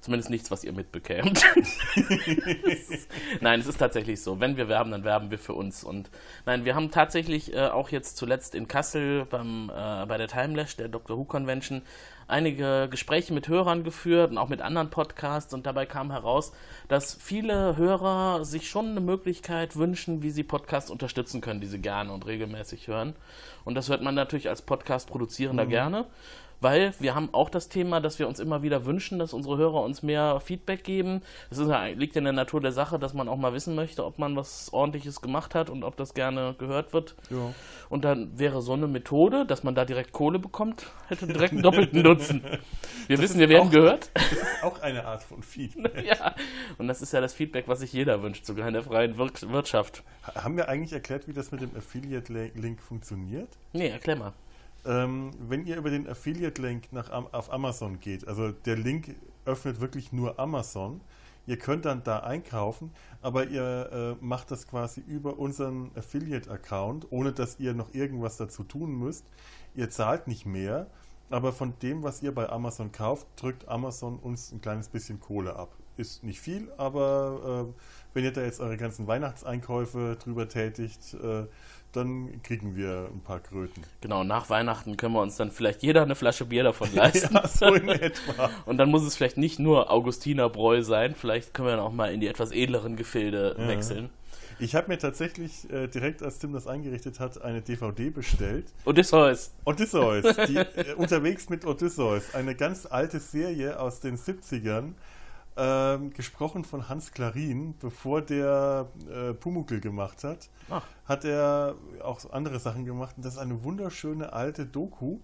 Zumindest 0.00 0.30
nichts, 0.30 0.50
was 0.50 0.64
ihr 0.64 0.72
mitbekämt. 0.72 1.44
nein, 3.42 3.60
es 3.60 3.66
ist 3.66 3.76
tatsächlich 3.76 4.22
so. 4.22 4.40
Wenn 4.40 4.56
wir 4.56 4.66
werben, 4.66 4.90
dann 4.92 5.04
werben 5.04 5.30
wir 5.30 5.38
für 5.38 5.52
uns. 5.52 5.84
Und 5.84 6.10
nein, 6.46 6.64
wir 6.64 6.74
haben 6.74 6.90
tatsächlich 6.90 7.52
äh, 7.52 7.66
auch 7.66 7.90
jetzt 7.90 8.16
zuletzt 8.16 8.54
in 8.54 8.66
Kassel 8.66 9.26
beim, 9.26 9.68
äh, 9.68 10.06
bei 10.06 10.16
der 10.16 10.28
Timelash, 10.28 10.76
der 10.76 10.88
Doctor 10.88 11.18
Who 11.18 11.24
Convention, 11.24 11.82
einige 12.28 12.88
Gespräche 12.90 13.34
mit 13.34 13.48
Hörern 13.48 13.84
geführt 13.84 14.30
und 14.30 14.38
auch 14.38 14.48
mit 14.48 14.62
anderen 14.62 14.88
Podcasts. 14.88 15.52
Und 15.52 15.66
dabei 15.66 15.84
kam 15.84 16.10
heraus, 16.10 16.52
dass 16.88 17.14
viele 17.14 17.76
Hörer 17.76 18.46
sich 18.46 18.70
schon 18.70 18.92
eine 18.92 19.00
Möglichkeit 19.00 19.76
wünschen, 19.76 20.22
wie 20.22 20.30
sie 20.30 20.44
Podcasts 20.44 20.90
unterstützen 20.90 21.42
können, 21.42 21.60
die 21.60 21.66
sie 21.66 21.80
gerne 21.80 22.10
und 22.10 22.26
regelmäßig 22.26 22.88
hören. 22.88 23.16
Und 23.64 23.74
das 23.74 23.90
hört 23.90 24.02
man 24.02 24.14
natürlich 24.14 24.48
als 24.48 24.62
Podcast-Produzierender 24.62 25.66
gerne. 25.66 26.06
Weil 26.62 26.92
wir 26.98 27.14
haben 27.14 27.30
auch 27.32 27.48
das 27.48 27.68
Thema, 27.70 28.00
dass 28.00 28.18
wir 28.18 28.28
uns 28.28 28.38
immer 28.38 28.62
wieder 28.62 28.84
wünschen, 28.84 29.18
dass 29.18 29.32
unsere 29.32 29.56
Hörer 29.56 29.82
uns 29.82 30.02
mehr 30.02 30.40
Feedback 30.40 30.84
geben. 30.84 31.22
Das 31.48 31.58
ja, 31.58 31.86
liegt 31.86 32.16
in 32.16 32.24
der 32.24 32.34
Natur 32.34 32.60
der 32.60 32.72
Sache, 32.72 32.98
dass 32.98 33.14
man 33.14 33.28
auch 33.28 33.36
mal 33.38 33.54
wissen 33.54 33.74
möchte, 33.74 34.04
ob 34.04 34.18
man 34.18 34.36
was 34.36 34.70
Ordentliches 34.72 35.22
gemacht 35.22 35.54
hat 35.54 35.70
und 35.70 35.84
ob 35.84 35.96
das 35.96 36.12
gerne 36.12 36.54
gehört 36.58 36.92
wird. 36.92 37.14
Ja. 37.30 37.54
Und 37.88 38.04
dann 38.04 38.38
wäre 38.38 38.60
so 38.60 38.74
eine 38.74 38.86
Methode, 38.88 39.46
dass 39.46 39.64
man 39.64 39.74
da 39.74 39.84
direkt 39.86 40.12
Kohle 40.12 40.38
bekommt, 40.38 40.86
hätte 41.08 41.26
direkt 41.26 41.52
einen 41.52 41.62
doppelten 41.62 42.02
Nutzen. 42.02 42.42
Wir 43.06 43.18
wissen, 43.18 43.40
wir 43.40 43.48
werden 43.48 43.68
auch- 43.68 43.72
gehört. 43.72 44.10
Das 44.14 44.30
ist 44.32 44.62
auch 44.62 44.80
eine 44.82 45.04
Art 45.06 45.22
von 45.22 45.42
Feedback. 45.42 46.04
ja. 46.06 46.34
Und 46.76 46.88
das 46.88 47.00
ist 47.00 47.12
ja 47.12 47.20
das 47.22 47.32
Feedback, 47.32 47.68
was 47.68 47.80
sich 47.80 47.92
jeder 47.92 48.22
wünscht, 48.22 48.44
sogar 48.44 48.68
in 48.68 48.74
der 48.74 48.82
freien 48.82 49.16
Wir 49.16 49.30
Wirtschaft. 49.50 50.02
Ha- 50.26 50.44
Haben 50.44 50.56
wir 50.58 50.68
eigentlich 50.68 50.92
erklärt, 50.92 51.26
wie 51.26 51.32
das 51.32 51.50
mit 51.52 51.62
dem 51.62 51.70
Affiliate-Link 51.76 52.80
funktioniert? 52.82 53.48
Nee, 53.72 53.88
erklär 53.88 54.16
mal. 54.16 54.32
Ähm, 54.86 55.32
wenn 55.38 55.66
ihr 55.66 55.76
über 55.76 55.90
den 55.90 56.08
Affiliate-Link 56.08 56.92
nach 56.92 57.10
auf 57.10 57.52
Amazon 57.52 58.00
geht, 58.00 58.26
also 58.26 58.50
der 58.50 58.76
Link 58.76 59.14
öffnet 59.44 59.80
wirklich 59.80 60.12
nur 60.12 60.38
Amazon, 60.38 61.00
ihr 61.46 61.58
könnt 61.58 61.84
dann 61.84 62.02
da 62.02 62.20
einkaufen, 62.20 62.90
aber 63.20 63.46
ihr 63.46 64.16
äh, 64.20 64.24
macht 64.24 64.50
das 64.50 64.66
quasi 64.66 65.02
über 65.06 65.38
unseren 65.38 65.90
Affiliate-Account, 65.96 67.08
ohne 67.10 67.32
dass 67.32 67.58
ihr 67.58 67.74
noch 67.74 67.92
irgendwas 67.94 68.36
dazu 68.36 68.62
tun 68.64 68.92
müsst. 68.98 69.26
Ihr 69.74 69.90
zahlt 69.90 70.26
nicht 70.28 70.46
mehr, 70.46 70.86
aber 71.28 71.52
von 71.52 71.74
dem, 71.82 72.02
was 72.02 72.22
ihr 72.22 72.34
bei 72.34 72.48
Amazon 72.48 72.90
kauft, 72.92 73.26
drückt 73.36 73.68
Amazon 73.68 74.18
uns 74.18 74.52
ein 74.52 74.60
kleines 74.60 74.88
bisschen 74.88 75.20
Kohle 75.20 75.56
ab. 75.56 75.76
Ist 75.96 76.24
nicht 76.24 76.40
viel, 76.40 76.72
aber 76.78 77.68
äh, 77.68 77.80
wenn 78.14 78.24
ihr 78.24 78.32
da 78.32 78.42
jetzt 78.42 78.60
eure 78.60 78.76
ganzen 78.76 79.06
Weihnachtseinkäufe 79.06 80.16
drüber 80.22 80.48
tätigt, 80.48 81.14
äh, 81.14 81.46
dann 81.92 82.42
kriegen 82.42 82.76
wir 82.76 83.08
ein 83.12 83.20
paar 83.20 83.40
Kröten. 83.40 83.82
Genau, 84.00 84.24
nach 84.24 84.50
Weihnachten 84.50 84.96
können 84.96 85.14
wir 85.14 85.22
uns 85.22 85.36
dann 85.36 85.50
vielleicht 85.50 85.82
jeder 85.82 86.02
eine 86.02 86.14
Flasche 86.14 86.44
Bier 86.44 86.62
davon 86.62 86.88
leisten. 86.94 87.34
Ja, 87.34 87.48
so 87.48 87.74
in 87.74 87.88
etwa. 87.88 88.50
Und 88.66 88.78
dann 88.78 88.90
muss 88.90 89.02
es 89.02 89.16
vielleicht 89.16 89.36
nicht 89.36 89.58
nur 89.58 89.90
Augustinerbräu 89.90 90.82
sein, 90.82 91.14
vielleicht 91.14 91.54
können 91.54 91.68
wir 91.68 91.76
dann 91.76 91.84
auch 91.84 91.92
mal 91.92 92.12
in 92.12 92.20
die 92.20 92.28
etwas 92.28 92.52
edleren 92.52 92.96
Gefilde 92.96 93.56
wechseln. 93.58 94.10
Ich 94.60 94.74
habe 94.74 94.88
mir 94.88 94.98
tatsächlich 94.98 95.70
äh, 95.70 95.88
direkt, 95.88 96.22
als 96.22 96.38
Tim 96.38 96.52
das 96.52 96.66
eingerichtet 96.66 97.18
hat, 97.18 97.40
eine 97.40 97.62
DVD 97.62 98.10
bestellt. 98.10 98.66
Odysseus. 98.84 99.52
Odysseus, 99.64 100.36
die, 100.46 100.56
äh, 100.56 100.94
unterwegs 100.96 101.48
mit 101.48 101.64
Odysseus, 101.64 102.34
eine 102.34 102.54
ganz 102.54 102.84
alte 102.84 103.20
Serie 103.20 103.80
aus 103.80 104.00
den 104.00 104.18
70ern, 104.18 104.92
ähm, 105.56 106.10
gesprochen 106.12 106.64
von 106.64 106.88
Hans 106.88 107.12
Klarin, 107.12 107.74
bevor 107.80 108.22
der 108.22 108.86
äh, 109.10 109.34
Pumuckl 109.34 109.80
gemacht 109.80 110.24
hat, 110.24 110.48
Ach. 110.70 110.82
hat 111.06 111.24
er 111.24 111.74
auch 112.02 112.30
andere 112.32 112.58
Sachen 112.60 112.84
gemacht. 112.84 113.16
Und 113.16 113.24
das 113.24 113.34
ist 113.34 113.38
eine 113.38 113.62
wunderschöne 113.64 114.32
alte 114.32 114.64
Doku. 114.66 115.18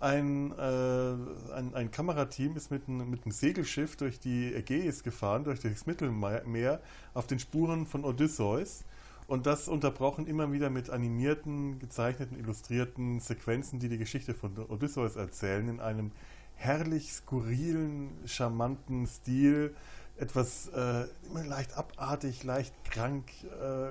Ein, 0.00 0.50
äh, 0.58 1.52
ein, 1.54 1.74
ein 1.74 1.90
Kamerateam 1.90 2.56
ist 2.56 2.70
mit, 2.70 2.88
einem- 2.88 3.08
mit 3.08 3.24
einem 3.24 3.32
Segelschiff 3.32 3.96
durch 3.96 4.18
die 4.18 4.52
Ägäis 4.52 5.02
gefahren, 5.04 5.44
durch 5.44 5.60
das 5.60 5.86
Mittelmeer, 5.86 6.80
auf 7.14 7.26
den 7.28 7.38
Spuren 7.38 7.86
von 7.86 8.04
Odysseus. 8.04 8.84
Und 9.28 9.46
das 9.46 9.68
unterbrochen 9.68 10.26
immer 10.26 10.50
wieder 10.52 10.68
mit 10.70 10.90
animierten, 10.90 11.78
gezeichneten, 11.78 12.36
illustrierten 12.38 13.20
Sequenzen, 13.20 13.78
die 13.78 13.88
die 13.88 13.96
Geschichte 13.98 14.34
von 14.34 14.58
Odysseus 14.68 15.14
erzählen, 15.16 15.68
in 15.68 15.80
einem 15.80 16.10
herrlich 16.66 17.12
skurrilen, 17.12 18.10
charmanten 18.26 19.06
Stil. 19.06 19.74
Etwas 20.18 20.68
äh, 20.68 21.04
immer 21.28 21.44
leicht 21.44 21.76
abartig, 21.76 22.44
leicht 22.44 22.72
krank 22.84 23.24
äh, 23.60 23.88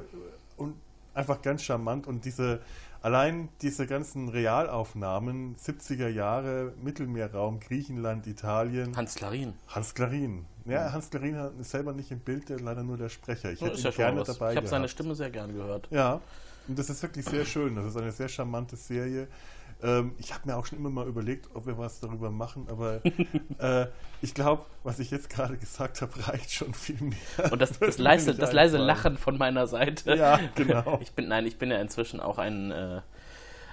und 0.56 0.75
einfach 1.13 1.42
ganz 1.42 1.63
charmant. 1.63 2.08
Und 2.08 2.24
diese, 2.25 2.62
allein 3.01 3.50
diese 3.62 3.86
ganzen 3.88 4.30
Realaufnahmen, 4.30 5.56
70er 5.58 6.08
Jahre, 6.08 6.74
Mittelmeerraum, 6.82 7.60
Griechenland, 7.60 8.28
Italien. 8.28 8.96
Hans 8.96 9.16
Klarin. 9.16 9.54
Hans 9.68 9.94
Klarin. 9.94 10.46
Ja, 10.66 10.94
Hans 10.94 11.10
Klarin 11.10 11.36
hat- 11.38 11.54
ist 11.60 11.72
selber 11.72 11.92
nicht 11.92 12.12
im 12.12 12.20
Bild, 12.20 12.48
der 12.50 12.60
leider 12.60 12.84
nur 12.84 12.96
der 12.98 13.10
Sprecher. 13.10 13.51
Ich 13.51 13.60
Ja, 13.60 13.68
hätte 13.68 13.80
ihn 13.80 13.84
ja 13.84 13.92
gerne 13.92 14.24
dabei 14.24 14.51
Ich 14.51 14.58
habe 14.58 14.68
seine. 14.68 14.88
Stimme 14.88 15.16
sehr 15.16 15.32
gern 15.32 15.54
gehört. 15.54 15.88
Ja, 15.92 16.22
und 16.68 16.78
das 16.80 16.90
ist 16.90 17.01
wirklich 17.01 17.25
sehr 17.25 17.44
schön. 17.46 17.75
Das 17.75 17.86
ist 17.86 17.98
eine 17.98 18.12
sehr 18.12 18.30
charmante 18.30 18.75
Serie. 18.78 19.28
Ähm, 19.84 20.14
ich 20.18 20.34
habe 20.34 20.48
mir 20.48 20.58
auch 20.58 20.66
schon 20.66 20.78
immer 20.78 20.90
mal 20.90 21.08
überlegt, 21.08 21.50
ob 21.54 21.66
wir 21.66 21.78
was 21.78 22.00
darüber 22.00 22.30
machen, 22.30 22.68
aber 22.70 23.02
äh, 23.60 23.88
ich 24.22 24.34
glaube, 24.34 24.66
was 24.84 25.00
ich 25.00 25.12
jetzt 25.12 25.30
gerade 25.30 25.58
gesagt 25.58 26.02
habe, 26.02 26.12
reicht 26.28 26.52
schon 26.52 26.74
viel 26.74 27.02
mehr. 27.02 27.52
Und 27.52 27.62
das, 27.62 27.80
das, 27.80 27.98
leise, 28.00 28.36
das 28.36 28.54
leise. 28.54 28.78
Lachen 28.78 29.18
von 29.18 29.38
meiner 29.38 29.68
Seite. 29.68 30.16
Ja, 30.16 30.40
genau. 30.56 31.00
Ich 31.02 31.14
bin, 31.14 31.28
nein, 31.28 31.46
ich 31.46 31.58
bin 31.58 31.72
ja 31.72 31.82
inzwischen 31.82 32.20
auch 32.20 32.38
ein, 32.38 32.72
äh, 32.72 33.02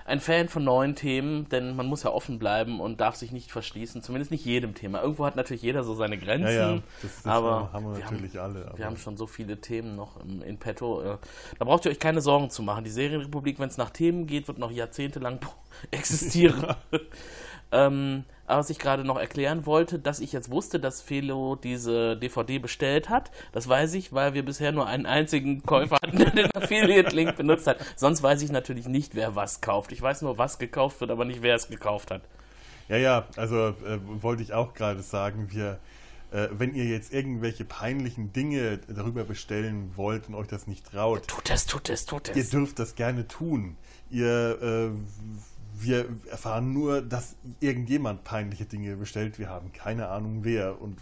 ein 0.09 0.21
Fan 0.21 0.49
von 0.49 0.65
neuen 0.65 0.95
Themen, 0.95 1.49
denn 1.51 1.77
man 1.77 1.87
muss 1.87 2.03
ja 2.03 2.11
offen 2.11 2.39
bleiben 2.39 2.81
und 2.81 3.01
darf 3.01 3.15
sich 3.17 3.31
nicht 3.31 3.51
verschließen, 3.53 4.03
zumindest 4.03 4.31
nicht 4.31 4.45
jedem 4.45 4.75
Thema. 4.75 5.03
Irgendwo 5.03 5.27
hat 5.27 5.37
natürlich 5.37 5.63
jeder 5.63 5.85
so 5.85 5.95
seine 5.95 6.17
Grenzen, 6.19 6.47
Ja, 6.55 6.75
ja, 6.75 6.83
das, 7.03 7.23
das 7.23 7.27
aber 7.27 7.71
haben 7.73 7.85
wir 7.87 7.97
wir 7.99 8.05
natürlich 8.05 8.41
alle. 8.41 8.67
Aber 8.67 8.79
wir 8.79 8.87
haben 8.87 8.97
schon 8.97 9.17
so 9.17 9.27
viele 9.27 9.61
Themen 9.61 9.97
noch 9.97 10.19
im, 10.23 10.43
in 10.43 10.59
petto. 10.59 11.03
äh, 11.03 11.19
Da 11.59 11.65
braucht 11.65 11.85
ihr 11.85 11.91
euch 11.91 11.99
keine 11.99 12.21
Sorgen 12.23 12.49
zu 12.51 12.63
machen. 12.63 12.85
Die 12.85 12.91
Serienrepublik, 12.91 13.59
wenn 13.59 13.69
es 13.69 13.77
nach 13.77 13.91
Themen 13.91 14.27
geht, 14.27 14.49
wird 14.49 14.59
noch 14.59 14.71
jahrzehntelang 14.71 15.41
existieren. 15.91 16.75
ähm, 17.73 18.25
aber 18.49 18.61
was 18.61 18.71
ich 18.71 18.79
gerade 18.79 19.05
noch 19.05 19.19
erklären 19.19 19.67
wollte, 19.67 19.99
dass 19.99 20.21
ich 20.21 20.33
jetzt 20.33 20.51
wusste, 20.51 20.81
dass 20.81 21.03
Felo 21.03 21.57
diese 21.57 22.17
DVD 22.17 22.59
bestellt 22.59 23.09
hat, 23.09 23.31
das 23.53 23.69
weiß 23.69 23.95
ich, 23.95 24.13
weil 24.13 24.35
wir 24.35 24.45
bisher 24.45 24.73
nur 24.73 24.87
einen 24.87 25.07
einzigen 25.07 25.63
Käufer 25.63 25.97
hatten, 25.97 26.19
der 26.19 26.31
den 26.31 26.55
Affiliate-Link 26.55 27.37
benutzt 27.37 27.67
hat. 27.67 27.79
Sonst 27.97 28.23
weiß 28.23 28.43
ich 28.43 28.51
natürlich 28.51 28.89
nicht, 28.89 29.15
wer 29.15 29.37
was 29.37 29.61
kauft. 29.61 29.93
Ich 29.93 30.01
weiß 30.03 30.23
nur, 30.23 30.39
was 30.39 30.59
gekauft 30.59 31.01
wird, 31.01 31.11
aber 31.11 31.25
nicht, 31.25 31.43
wer 31.43 31.55
es 31.55 31.69
gekauft 31.69 32.11
hat. 32.11 32.23
Ja, 32.89 32.97
ja, 32.97 33.27
also 33.37 33.69
äh, 33.69 33.99
wollte 34.23 34.43
ich 34.43 34.55
auch 34.55 34.73
gerade 34.73 35.03
sagen, 35.03 35.49
wir, 35.51 35.79
äh, 36.31 36.49
wenn 36.53 36.75
ihr 36.75 36.85
jetzt 36.87 37.13
irgendwelche 37.13 37.65
peinlichen 37.67 38.33
Dinge 38.33 38.79
darüber 38.89 39.25
bestellen 39.25 39.93
wollt 39.97 40.29
und 40.29 40.35
euch 40.35 40.49
das 40.49 40.67
nicht 40.67 40.91
traut, 40.91 41.29
Tut 41.29 41.51
es, 41.51 41.67
tut 41.67 41.91
es, 41.91 42.07
tut 42.07 42.29
ihr 42.29 42.37
es. 42.37 42.51
dürft 42.51 42.79
das 42.79 42.95
gerne 42.95 43.29
tun. 43.29 43.77
Ihr, 44.11 44.59
äh, 44.63 44.91
wir 45.81 46.07
erfahren 46.31 46.73
nur, 46.73 47.03
dass 47.03 47.37
irgendjemand 47.61 48.25
peinliche 48.25 48.65
Dinge 48.65 48.97
bestellt. 48.97 49.39
Wir 49.39 49.49
haben 49.49 49.73
keine 49.73 50.09
Ahnung 50.09 50.45
wer 50.45 50.81
und 50.81 50.99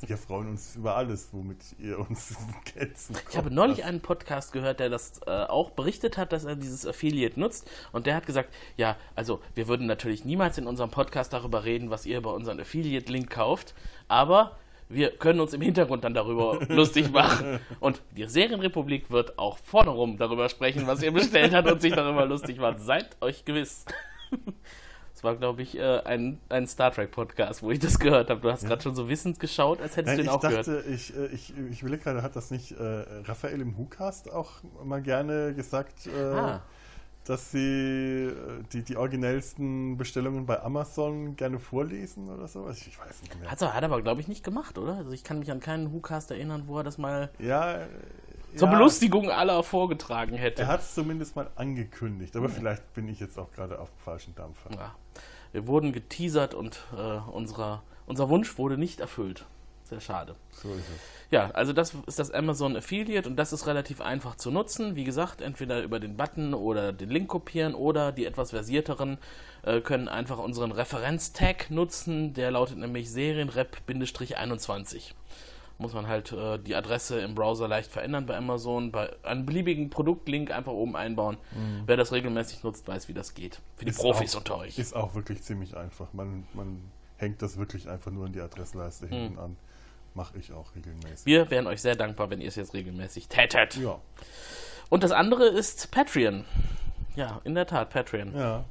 wir 0.00 0.16
freuen 0.16 0.48
uns 0.48 0.76
über 0.76 0.96
alles, 0.96 1.28
womit 1.32 1.58
ihr 1.78 1.98
uns 1.98 2.36
Geld 2.74 2.98
zukommt. 2.98 3.26
Ich 3.30 3.36
habe 3.36 3.50
neulich 3.50 3.84
einen 3.84 4.00
Podcast 4.00 4.52
gehört, 4.52 4.80
der 4.80 4.90
das 4.90 5.20
äh, 5.26 5.30
auch 5.30 5.70
berichtet 5.70 6.18
hat, 6.18 6.32
dass 6.32 6.44
er 6.44 6.56
dieses 6.56 6.86
Affiliate 6.86 7.38
nutzt. 7.38 7.70
Und 7.92 8.06
der 8.06 8.14
hat 8.14 8.26
gesagt, 8.26 8.54
ja, 8.76 8.96
also 9.14 9.40
wir 9.54 9.68
würden 9.68 9.86
natürlich 9.86 10.24
niemals 10.24 10.58
in 10.58 10.66
unserem 10.66 10.90
Podcast 10.90 11.32
darüber 11.32 11.64
reden, 11.64 11.90
was 11.90 12.06
ihr 12.06 12.20
bei 12.22 12.30
unserem 12.30 12.60
Affiliate-Link 12.60 13.30
kauft, 13.30 13.74
aber 14.08 14.56
wir 14.88 15.10
können 15.10 15.40
uns 15.40 15.52
im 15.52 15.60
Hintergrund 15.60 16.04
dann 16.04 16.14
darüber 16.14 16.58
lustig 16.68 17.10
machen. 17.10 17.60
Und 17.80 18.00
die 18.16 18.24
Serienrepublik 18.26 19.10
wird 19.10 19.38
auch 19.38 19.58
vorne 19.58 19.90
rum 19.90 20.16
darüber 20.16 20.48
sprechen, 20.48 20.86
was 20.86 21.02
ihr 21.02 21.12
bestellt 21.12 21.54
habt 21.54 21.70
und 21.70 21.80
sich 21.80 21.92
darüber 21.94 22.24
lustig 22.26 22.58
macht. 22.58 22.80
Seid 22.80 23.16
euch 23.20 23.44
gewiss. 23.44 23.84
Das 25.14 25.24
war, 25.24 25.34
glaube 25.34 25.62
ich, 25.62 25.76
äh, 25.76 25.98
ein, 26.04 26.38
ein 26.48 26.66
Star 26.68 26.92
Trek-Podcast, 26.92 27.62
wo 27.64 27.72
ich 27.72 27.80
das 27.80 27.98
gehört 27.98 28.30
habe. 28.30 28.40
Du 28.40 28.50
hast 28.52 28.66
gerade 28.66 28.80
schon 28.82 28.94
so 28.94 29.08
wissend 29.08 29.40
geschaut, 29.40 29.80
als 29.80 29.96
hättest 29.96 30.16
Nein, 30.16 30.16
du 30.18 30.22
ihn 30.22 30.26
ich 30.26 30.30
auch 30.30 30.40
gehört. 30.40 30.68
dachte, 30.68 30.84
ich, 30.88 31.16
äh, 31.16 31.26
ich, 31.26 31.52
ich 31.72 31.82
will 31.82 31.98
gerade, 31.98 32.22
hat 32.22 32.36
das 32.36 32.52
nicht 32.52 32.70
äh, 32.72 33.04
Raphael 33.24 33.60
im 33.60 33.76
WhoCast 33.76 34.32
auch 34.32 34.50
mal 34.84 35.02
gerne 35.02 35.54
gesagt, 35.54 36.06
äh, 36.06 36.10
Ah. 36.20 36.62
Dass 37.28 37.50
sie 37.50 37.58
äh, 37.58 38.32
die, 38.72 38.82
die 38.82 38.96
originellsten 38.96 39.96
Bestellungen 39.96 40.46
bei 40.46 40.62
Amazon 40.62 41.36
gerne 41.36 41.58
vorlesen 41.58 42.30
oder 42.30 42.48
so? 42.48 42.68
Ich, 42.70 42.86
ich 42.86 42.98
weiß 42.98 43.22
nicht 43.22 43.38
mehr. 43.38 43.50
Hat 43.50 43.60
er 43.60 43.74
hat 43.74 43.82
er 43.82 43.90
aber, 43.90 44.00
glaube 44.02 44.20
ich, 44.20 44.28
nicht 44.28 44.42
gemacht, 44.42 44.78
oder? 44.78 44.96
Also 44.96 45.12
ich 45.12 45.24
kann 45.24 45.38
mich 45.38 45.50
an 45.50 45.60
keinen 45.60 45.92
WhoCast 45.92 46.30
erinnern, 46.30 46.64
wo 46.66 46.78
er 46.78 46.84
das 46.84 46.96
mal 46.96 47.30
ja, 47.38 47.86
zur 48.56 48.68
ja, 48.68 48.74
Belustigung 48.74 49.30
aller 49.30 49.62
vorgetragen 49.62 50.34
hätte. 50.36 50.62
Er 50.62 50.68
hat 50.68 50.80
es 50.80 50.94
zumindest 50.94 51.36
mal 51.36 51.50
angekündigt, 51.56 52.34
aber 52.36 52.48
vielleicht 52.48 52.94
bin 52.94 53.08
ich 53.08 53.20
jetzt 53.20 53.38
auch 53.38 53.52
gerade 53.52 53.78
auf 53.78 53.90
dem 53.90 53.98
falschen 53.98 54.34
Dampfer. 54.34 54.70
ja. 54.74 54.94
Wir 55.52 55.66
wurden 55.66 55.92
geteasert 55.92 56.52
und 56.52 56.84
äh, 56.96 57.18
unserer, 57.30 57.82
unser 58.06 58.28
Wunsch 58.28 58.58
wurde 58.58 58.76
nicht 58.76 59.00
erfüllt. 59.00 59.46
Sehr 59.88 60.00
schade. 60.00 60.34
So 60.52 60.68
ist 60.74 60.80
es. 60.80 61.30
Ja, 61.30 61.50
also 61.52 61.72
das 61.72 61.94
ist 62.06 62.18
das 62.18 62.30
Amazon 62.30 62.76
Affiliate 62.76 63.28
und 63.28 63.36
das 63.36 63.54
ist 63.54 63.66
relativ 63.66 64.02
einfach 64.02 64.36
zu 64.36 64.50
nutzen. 64.50 64.96
Wie 64.96 65.04
gesagt, 65.04 65.40
entweder 65.40 65.82
über 65.82 65.98
den 65.98 66.16
Button 66.16 66.52
oder 66.52 66.92
den 66.92 67.08
Link 67.08 67.28
kopieren 67.28 67.74
oder 67.74 68.12
die 68.12 68.26
etwas 68.26 68.50
versierteren 68.50 69.16
äh, 69.62 69.80
können 69.80 70.08
einfach 70.08 70.38
unseren 70.38 70.72
Referenztag 70.72 71.70
nutzen. 71.70 72.34
Der 72.34 72.50
lautet 72.50 72.76
nämlich 72.76 73.08
Serienrep-21. 73.08 75.14
Muss 75.78 75.94
man 75.94 76.06
halt 76.06 76.32
äh, 76.32 76.58
die 76.58 76.74
Adresse 76.74 77.20
im 77.20 77.34
Browser 77.34 77.66
leicht 77.66 77.90
verändern 77.90 78.26
bei 78.26 78.36
Amazon. 78.36 78.92
Bei 78.92 79.10
einem 79.22 79.46
beliebigen 79.46 79.88
Produktlink 79.88 80.50
einfach 80.50 80.72
oben 80.72 80.96
einbauen. 80.96 81.38
Wer 81.86 81.96
das 81.96 82.12
regelmäßig 82.12 82.62
nutzt, 82.62 82.88
weiß, 82.88 83.08
wie 83.08 83.14
das 83.14 83.32
geht. 83.32 83.60
Für 83.76 83.86
die 83.86 83.92
Ist 83.92 84.00
Profis 84.00 84.34
auch, 84.34 84.40
unter 84.40 84.58
euch. 84.58 84.78
Ist 84.78 84.94
auch 84.94 85.14
wirklich 85.14 85.42
ziemlich 85.42 85.76
einfach. 85.76 86.12
Man, 86.12 86.46
man 86.52 86.82
hängt 87.16 87.42
das 87.42 87.58
wirklich 87.58 87.88
einfach 87.88 88.10
nur 88.10 88.26
in 88.26 88.32
die 88.32 88.40
Adressleiste 88.40 89.06
hinten 89.06 89.38
an. 89.38 89.56
Mache 90.18 90.36
ich 90.38 90.52
auch 90.52 90.74
regelmäßig. 90.74 91.26
Wir 91.26 91.48
wären 91.48 91.68
euch 91.68 91.80
sehr 91.80 91.94
dankbar, 91.94 92.28
wenn 92.28 92.40
ihr 92.40 92.48
es 92.48 92.56
jetzt 92.56 92.74
regelmäßig 92.74 93.28
tätet. 93.28 93.76
ja, 93.76 94.00
Und 94.90 95.04
das 95.04 95.12
andere 95.12 95.46
ist 95.46 95.92
Patreon. 95.92 96.44
Ja, 97.14 97.40
in 97.44 97.54
der 97.54 97.66
Tat, 97.68 97.90
Patreon. 97.90 98.34
ja. 98.36 98.64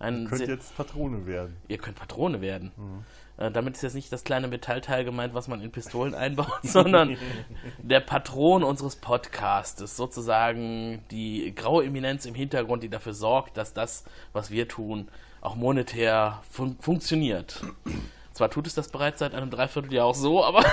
Ein 0.00 0.26
Könnt 0.26 0.38
sehr- 0.38 0.48
jetzt 0.48 0.76
Patrone 0.76 1.26
werden. 1.26 1.56
ihr 1.68 1.78
könnt 1.78 1.96
Patrone 1.96 2.40
werden. 2.40 2.72
Mhm. 2.76 3.04
Äh, 3.36 3.50
damit 3.52 3.76
ist 3.76 3.82
jetzt 3.82 3.94
nicht 3.94 4.10
das 4.12 4.24
kleine 4.24 4.48
Metallteil 4.48 5.04
gemeint, 5.04 5.32
was 5.32 5.46
man 5.46 5.60
in 5.60 5.70
Pistolen 5.70 6.14
einbaut, 6.24 6.58
sondern 6.64 7.16
der 7.78 8.00
Patron 8.00 8.64
unseres 8.64 8.96
Podcastes. 8.96 9.96
Sozusagen 9.96 11.04
die 11.12 11.54
graue 11.54 11.84
Eminenz 11.84 12.26
im 12.26 12.34
Hintergrund, 12.34 12.82
die 12.82 12.88
dafür 12.88 13.14
sorgt, 13.14 13.56
dass 13.56 13.74
das, 13.74 14.04
was 14.32 14.50
wir 14.50 14.66
tun, 14.66 15.08
auch 15.40 15.54
monetär 15.54 16.42
fun 16.50 16.76
funktioniert. 16.80 17.62
Zwar 18.40 18.48
tut 18.48 18.66
es 18.66 18.74
das 18.74 18.88
bereits 18.88 19.18
seit 19.18 19.34
einem 19.34 19.50
Dreivierteljahr 19.50 20.06
auch 20.06 20.14
so, 20.14 20.42
aber 20.42 20.64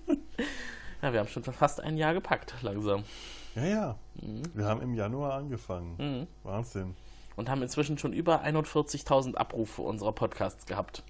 ja, 1.02 1.12
wir 1.12 1.20
haben 1.20 1.28
schon 1.28 1.44
fast 1.44 1.78
ein 1.82 1.98
Jahr 1.98 2.14
gepackt, 2.14 2.54
langsam. 2.62 3.04
Ja, 3.54 3.64
ja. 3.66 3.96
Mhm. 4.14 4.44
Wir 4.54 4.64
haben 4.64 4.80
im 4.80 4.94
Januar 4.94 5.34
angefangen. 5.34 6.26
Wahnsinn. 6.42 6.96
und 7.36 7.50
haben 7.50 7.60
inzwischen 7.60 7.98
schon 7.98 8.14
über 8.14 8.42
41.000 8.46 9.34
Abrufe 9.34 9.82
unserer 9.82 10.12
Podcasts 10.12 10.64
gehabt. 10.64 11.02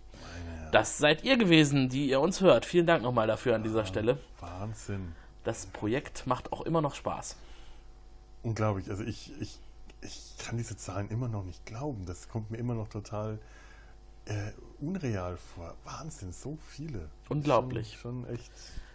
Das 0.72 0.98
seid 0.98 1.22
ihr 1.22 1.36
gewesen, 1.36 1.88
die 1.88 2.08
ihr 2.08 2.18
uns 2.18 2.40
hört. 2.40 2.66
Vielen 2.66 2.88
Dank 2.88 3.04
nochmal 3.04 3.28
dafür 3.28 3.54
an 3.54 3.62
dieser 3.62 3.86
Stelle. 3.86 4.18
Wahnsinn. 4.40 5.12
Das 5.44 5.66
Projekt 5.66 6.26
macht 6.26 6.52
auch 6.52 6.62
immer 6.62 6.80
noch 6.80 6.96
Spaß. 6.96 7.36
Unglaublich. 8.42 8.90
Also 8.90 9.04
ich, 9.04 9.30
ich, 9.40 9.60
ich 10.00 10.34
kann 10.44 10.58
diese 10.58 10.76
Zahlen 10.76 11.08
immer 11.10 11.28
noch 11.28 11.44
nicht 11.44 11.64
glauben. 11.64 12.06
Das 12.06 12.28
kommt 12.28 12.50
mir 12.50 12.56
immer 12.56 12.74
noch 12.74 12.88
total 12.88 13.38
äh, 14.30 14.52
unreal 14.80 15.36
vor. 15.36 15.74
Wahnsinn, 15.84 16.32
so 16.32 16.56
viele. 16.68 17.10
Unglaublich. 17.28 17.98
Schon, 18.00 18.24
schon 18.24 18.34
echt. 18.34 18.50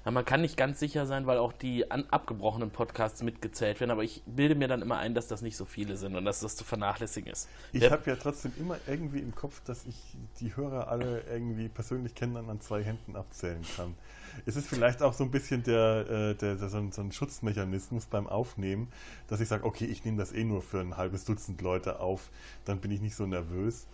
Ja, 0.05 0.11
man 0.11 0.23
kann 0.23 0.41
nicht 0.41 0.55
ganz 0.55 0.79
sicher 0.79 1.07
sein, 1.07 1.25
weil 1.25 1.39
auch 1.39 1.51
die 1.51 1.89
abgebrochenen 1.89 2.69
Podcasts 2.69 3.23
mitgezählt 3.23 3.79
werden, 3.79 3.89
aber 3.89 4.03
ich 4.03 4.21
bilde 4.27 4.53
mir 4.53 4.67
dann 4.67 4.83
immer 4.83 4.99
ein, 4.99 5.15
dass 5.15 5.27
das 5.27 5.41
nicht 5.41 5.57
so 5.57 5.65
viele 5.65 5.97
sind 5.97 6.15
und 6.15 6.25
dass 6.25 6.41
das 6.41 6.55
zu 6.55 6.63
vernachlässigen 6.63 7.31
ist. 7.31 7.49
Ich 7.73 7.89
habe 7.89 8.03
ja 8.05 8.15
trotzdem 8.15 8.51
immer 8.59 8.77
irgendwie 8.85 9.17
im 9.17 9.33
Kopf, 9.33 9.63
dass 9.63 9.83
ich 9.87 9.95
die 10.39 10.55
Hörer 10.55 10.89
alle 10.89 11.21
irgendwie 11.21 11.69
persönlich 11.69 12.13
kennen 12.13 12.37
und 12.37 12.51
an 12.51 12.61
zwei 12.61 12.83
Händen 12.83 13.15
abzählen 13.15 13.65
kann. 13.75 13.95
Es 14.45 14.55
ist 14.55 14.67
vielleicht 14.67 15.01
auch 15.01 15.13
so 15.13 15.23
ein 15.23 15.31
bisschen 15.31 15.63
der, 15.63 16.07
äh, 16.07 16.35
der, 16.35 16.55
der 16.55 16.69
so, 16.69 16.77
ein, 16.77 16.91
so 16.91 17.01
ein 17.01 17.11
Schutzmechanismus 17.11 18.05
beim 18.05 18.27
Aufnehmen, 18.27 18.91
dass 19.27 19.39
ich 19.39 19.47
sage, 19.47 19.65
okay, 19.65 19.85
ich 19.85 20.05
nehme 20.05 20.19
das 20.19 20.33
eh 20.33 20.43
nur 20.43 20.61
für 20.61 20.81
ein 20.81 20.97
halbes 20.97 21.25
Dutzend 21.25 21.61
Leute 21.61 21.99
auf, 21.99 22.29
dann 22.63 22.79
bin 22.79 22.91
ich 22.91 23.01
nicht 23.01 23.15
so 23.15 23.25
nervös. 23.25 23.87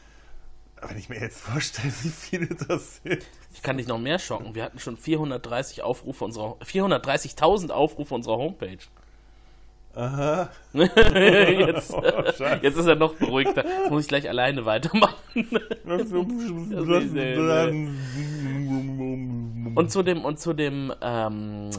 Aber 0.81 0.91
wenn 0.91 0.97
ich 0.97 1.09
mir 1.09 1.19
jetzt 1.19 1.39
vorstelle, 1.39 1.93
wie 2.01 2.09
viele 2.09 2.47
das 2.47 3.01
sind. 3.03 3.23
Ich 3.53 3.61
kann 3.61 3.77
dich 3.77 3.87
noch 3.87 3.99
mehr 3.99 4.17
schocken. 4.17 4.55
Wir 4.55 4.63
hatten 4.63 4.79
schon 4.79 4.97
430 4.97 5.83
Aufrufe 5.83 6.25
unserer 6.25 6.57
430.000 6.57 7.69
Aufrufe 7.69 8.15
unserer 8.15 8.37
Homepage. 8.37 8.79
Aha. 9.93 10.49
jetzt, 10.73 11.93
Oh, 11.93 12.01
jetzt 12.61 12.77
ist 12.77 12.87
er 12.87 12.95
noch 12.95 13.13
beruhigter. 13.15 13.65
Jetzt 13.65 13.91
muss 13.91 14.03
ich 14.03 14.07
gleich 14.07 14.27
alleine 14.27 14.65
weitermachen. 14.65 15.15
Und 19.75 19.91
zu 19.91 20.03
dem, 20.03 20.25
und 20.25 20.39
zu 20.39 20.53
dem 20.53 20.93
ähm, 21.01 21.69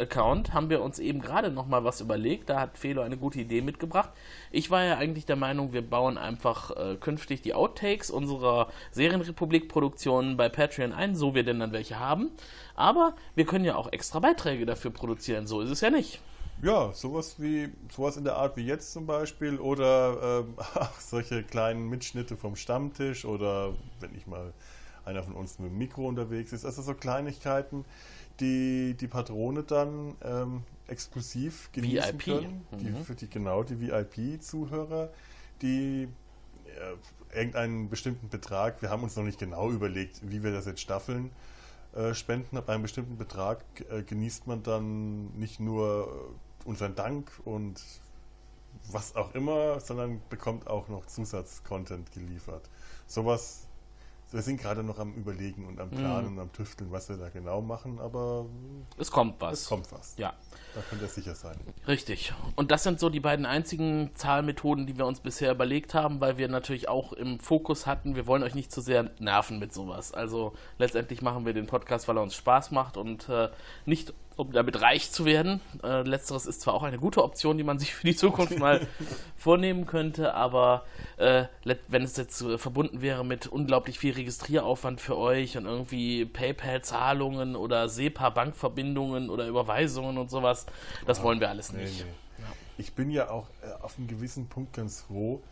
Patreon-Account 0.00 0.52
haben 0.54 0.70
wir 0.70 0.82
uns 0.82 0.98
eben 0.98 1.20
gerade 1.20 1.50
noch 1.50 1.66
mal 1.66 1.84
was 1.84 2.00
überlegt. 2.00 2.48
Da 2.48 2.60
hat 2.60 2.78
Felo 2.78 3.02
eine 3.02 3.16
gute 3.16 3.40
Idee 3.40 3.60
mitgebracht. 3.60 4.10
Ich 4.50 4.70
war 4.70 4.84
ja 4.84 4.96
eigentlich 4.96 5.26
der 5.26 5.36
Meinung, 5.36 5.72
wir 5.72 5.82
bauen 5.82 6.18
einfach 6.18 6.70
äh, 6.76 6.96
künftig 6.96 7.42
die 7.42 7.54
Outtakes 7.54 8.10
unserer 8.10 8.68
Serienrepublik-Produktionen 8.92 10.36
bei 10.36 10.48
Patreon 10.48 10.92
ein, 10.92 11.14
so 11.14 11.34
wir 11.34 11.44
denn 11.44 11.60
dann 11.60 11.72
welche 11.72 11.98
haben. 11.98 12.30
Aber 12.74 13.14
wir 13.34 13.44
können 13.44 13.64
ja 13.64 13.76
auch 13.76 13.92
extra 13.92 14.18
Beiträge 14.20 14.66
dafür 14.66 14.90
produzieren. 14.90 15.46
So 15.46 15.60
ist 15.60 15.70
es 15.70 15.80
ja 15.80 15.90
nicht. 15.90 16.20
Ja, 16.62 16.92
sowas 16.92 17.36
wie 17.38 17.70
sowas 17.90 18.18
in 18.18 18.24
der 18.24 18.36
Art 18.36 18.56
wie 18.56 18.66
jetzt 18.66 18.92
zum 18.92 19.06
Beispiel 19.06 19.58
oder 19.58 20.44
ähm, 20.44 20.54
solche 20.98 21.42
kleinen 21.42 21.88
Mitschnitte 21.88 22.36
vom 22.36 22.54
Stammtisch 22.54 23.24
oder 23.24 23.72
wenn 24.00 24.14
ich 24.14 24.26
mal 24.26 24.52
einer 25.04 25.22
von 25.22 25.34
uns 25.34 25.58
mit 25.58 25.70
dem 25.70 25.78
Mikro 25.78 26.06
unterwegs 26.06 26.52
ist. 26.52 26.64
Also 26.64 26.82
so 26.82 26.94
Kleinigkeiten, 26.94 27.84
die 28.40 28.94
die 28.94 29.08
Patrone 29.08 29.62
dann 29.62 30.14
ähm, 30.22 30.62
exklusiv 30.88 31.70
genießen 31.72 32.14
VIP. 32.14 32.24
können. 32.24 32.66
Die, 32.72 32.90
Mhm. 32.90 33.04
Für 33.04 33.14
die 33.14 33.28
genau 33.28 33.62
die 33.62 33.80
VIP-Zuhörer, 33.80 35.10
die 35.62 36.08
äh, 36.66 37.36
irgendeinen 37.36 37.88
bestimmten 37.88 38.28
Betrag, 38.28 38.82
wir 38.82 38.90
haben 38.90 39.02
uns 39.02 39.16
noch 39.16 39.24
nicht 39.24 39.38
genau 39.38 39.70
überlegt, 39.70 40.20
wie 40.28 40.42
wir 40.42 40.52
das 40.52 40.66
jetzt 40.66 40.80
staffeln, 40.80 41.30
äh, 41.94 42.14
spenden. 42.14 42.56
Ab 42.56 42.68
einem 42.68 42.82
bestimmten 42.82 43.16
Betrag 43.16 43.64
äh, 43.90 44.02
genießt 44.02 44.46
man 44.46 44.62
dann 44.62 45.32
nicht 45.38 45.60
nur 45.60 46.32
äh, 46.64 46.68
unseren 46.68 46.94
Dank 46.94 47.30
und 47.44 47.82
was 48.90 49.16
auch 49.16 49.34
immer, 49.34 49.80
sondern 49.80 50.20
bekommt 50.28 50.66
auch 50.66 50.88
noch 50.88 51.06
Zusatzcontent 51.06 52.12
geliefert. 52.12 52.68
Sowas, 53.06 53.66
wir 54.32 54.42
sind 54.42 54.60
gerade 54.60 54.82
noch 54.82 54.98
am 54.98 55.14
Überlegen 55.14 55.66
und 55.66 55.80
am 55.80 55.90
Planen 55.90 56.28
und 56.28 56.38
am 56.38 56.52
Tüfteln, 56.52 56.90
was 56.92 57.08
wir 57.08 57.16
da 57.16 57.28
genau 57.30 57.60
machen, 57.60 57.98
aber 57.98 58.46
Es 58.96 59.10
kommt 59.10 59.40
was. 59.40 59.62
es 59.62 59.66
kommt 59.66 59.90
was. 59.92 60.14
Ja. 60.16 60.34
Da 60.74 60.82
könnt 60.88 61.02
ihr 61.02 61.08
sicher 61.08 61.34
sein. 61.34 61.56
Richtig. 61.88 62.32
Und 62.54 62.70
das 62.70 62.84
sind 62.84 63.00
so 63.00 63.08
die 63.10 63.18
beiden 63.18 63.44
einzigen 63.44 64.10
Zahlmethoden, 64.14 64.86
die 64.86 64.96
wir 64.96 65.06
uns 65.06 65.18
bisher 65.20 65.50
überlegt 65.50 65.94
haben, 65.94 66.20
weil 66.20 66.38
wir 66.38 66.48
natürlich 66.48 66.88
auch 66.88 67.12
im 67.12 67.40
Fokus 67.40 67.86
hatten, 67.86 68.14
wir 68.14 68.26
wollen 68.28 68.42
euch 68.44 68.54
nicht 68.54 68.70
zu 68.70 68.80
sehr 68.80 69.10
nerven 69.18 69.58
mit 69.58 69.72
sowas. 69.72 70.12
Also 70.12 70.52
letztendlich 70.78 71.22
machen 71.22 71.44
wir 71.44 71.52
den 71.52 71.66
Podcast, 71.66 72.06
weil 72.06 72.16
er 72.16 72.22
uns 72.22 72.36
Spaß 72.36 72.70
macht 72.70 72.96
und 72.96 73.28
äh, 73.28 73.48
nicht, 73.84 74.14
um 74.40 74.52
damit 74.52 74.80
reich 74.80 75.10
zu 75.10 75.24
werden. 75.24 75.60
Äh, 75.82 76.02
letzteres 76.02 76.46
ist 76.46 76.60
zwar 76.60 76.74
auch 76.74 76.82
eine 76.82 76.98
gute 76.98 77.22
Option, 77.22 77.58
die 77.58 77.64
man 77.64 77.78
sich 77.78 77.94
für 77.94 78.06
die 78.06 78.16
Zukunft 78.16 78.58
mal 78.58 78.86
vornehmen 79.36 79.86
könnte, 79.86 80.34
aber 80.34 80.84
äh, 81.16 81.44
wenn 81.88 82.02
es 82.02 82.16
jetzt 82.16 82.40
äh, 82.42 82.58
verbunden 82.58 83.02
wäre 83.02 83.24
mit 83.24 83.46
unglaublich 83.46 83.98
viel 83.98 84.14
Registrieraufwand 84.14 85.00
für 85.00 85.16
euch 85.16 85.56
und 85.56 85.66
irgendwie 85.66 86.24
PayPal-Zahlungen 86.24 87.56
oder 87.56 87.88
SEPA-Bankverbindungen 87.88 89.30
oder 89.30 89.46
Überweisungen 89.46 90.18
und 90.18 90.30
sowas, 90.30 90.66
das 91.06 91.22
wollen 91.22 91.40
wir 91.40 91.48
alles 91.48 91.72
Nee, 91.72 91.82
nicht. 91.82 92.04
nee. 92.04 92.44
Ich 92.78 92.94
bin 92.94 93.10
ja 93.10 93.28
auch 93.30 93.46
äh, 93.62 93.72
auf 93.82 93.98
einem 93.98 94.06
gewissen 94.08 94.48
Punkt 94.48 94.72
ganz 94.72 95.02
froh. 95.02 95.42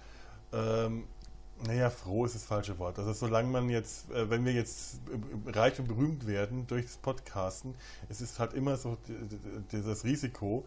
Ähm, 0.53 1.05
naja, 1.67 1.91
froh 1.91 2.25
ist 2.25 2.35
das 2.35 2.45
falsche 2.45 2.79
Wort. 2.79 2.99
Also 2.99 3.13
solange 3.13 3.49
man 3.49 3.69
jetzt, 3.69 4.11
äh, 4.11 4.31
wenn 4.31 4.45
wir 4.45 4.53
jetzt 4.53 5.01
reich 5.47 5.79
und 5.79 5.89
berühmt 5.89 6.27
werden 6.27 6.67
durch 6.67 6.87
das 6.87 6.97
Podcasten, 6.97 7.75
es 8.09 8.21
ist 8.21 8.39
halt 8.39 8.55
immer 8.55 8.77
so 8.77 8.97
das 9.71 10.05
Risiko, 10.05 10.65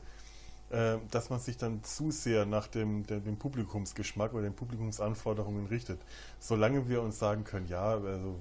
äh, 0.72 0.98
dass 1.12 1.30
man 1.30 1.40
sich 1.40 1.58
dann 1.58 1.84
zu 1.84 2.12
sehr 2.12 2.46
nach 2.46 2.68
dem, 2.68 3.06
dem, 3.06 3.24
dem 3.24 3.38
Publikumsgeschmack 3.38 4.34
oder 4.34 4.44
den 4.44 4.56
Publikumsanforderungen 4.56 5.68
richtet. 5.68 6.00
Solange 6.40 6.88
wir 6.88 7.02
uns 7.02 7.20
sagen 7.20 7.44
können, 7.44 7.68
ja, 7.68 7.92
also 7.92 8.36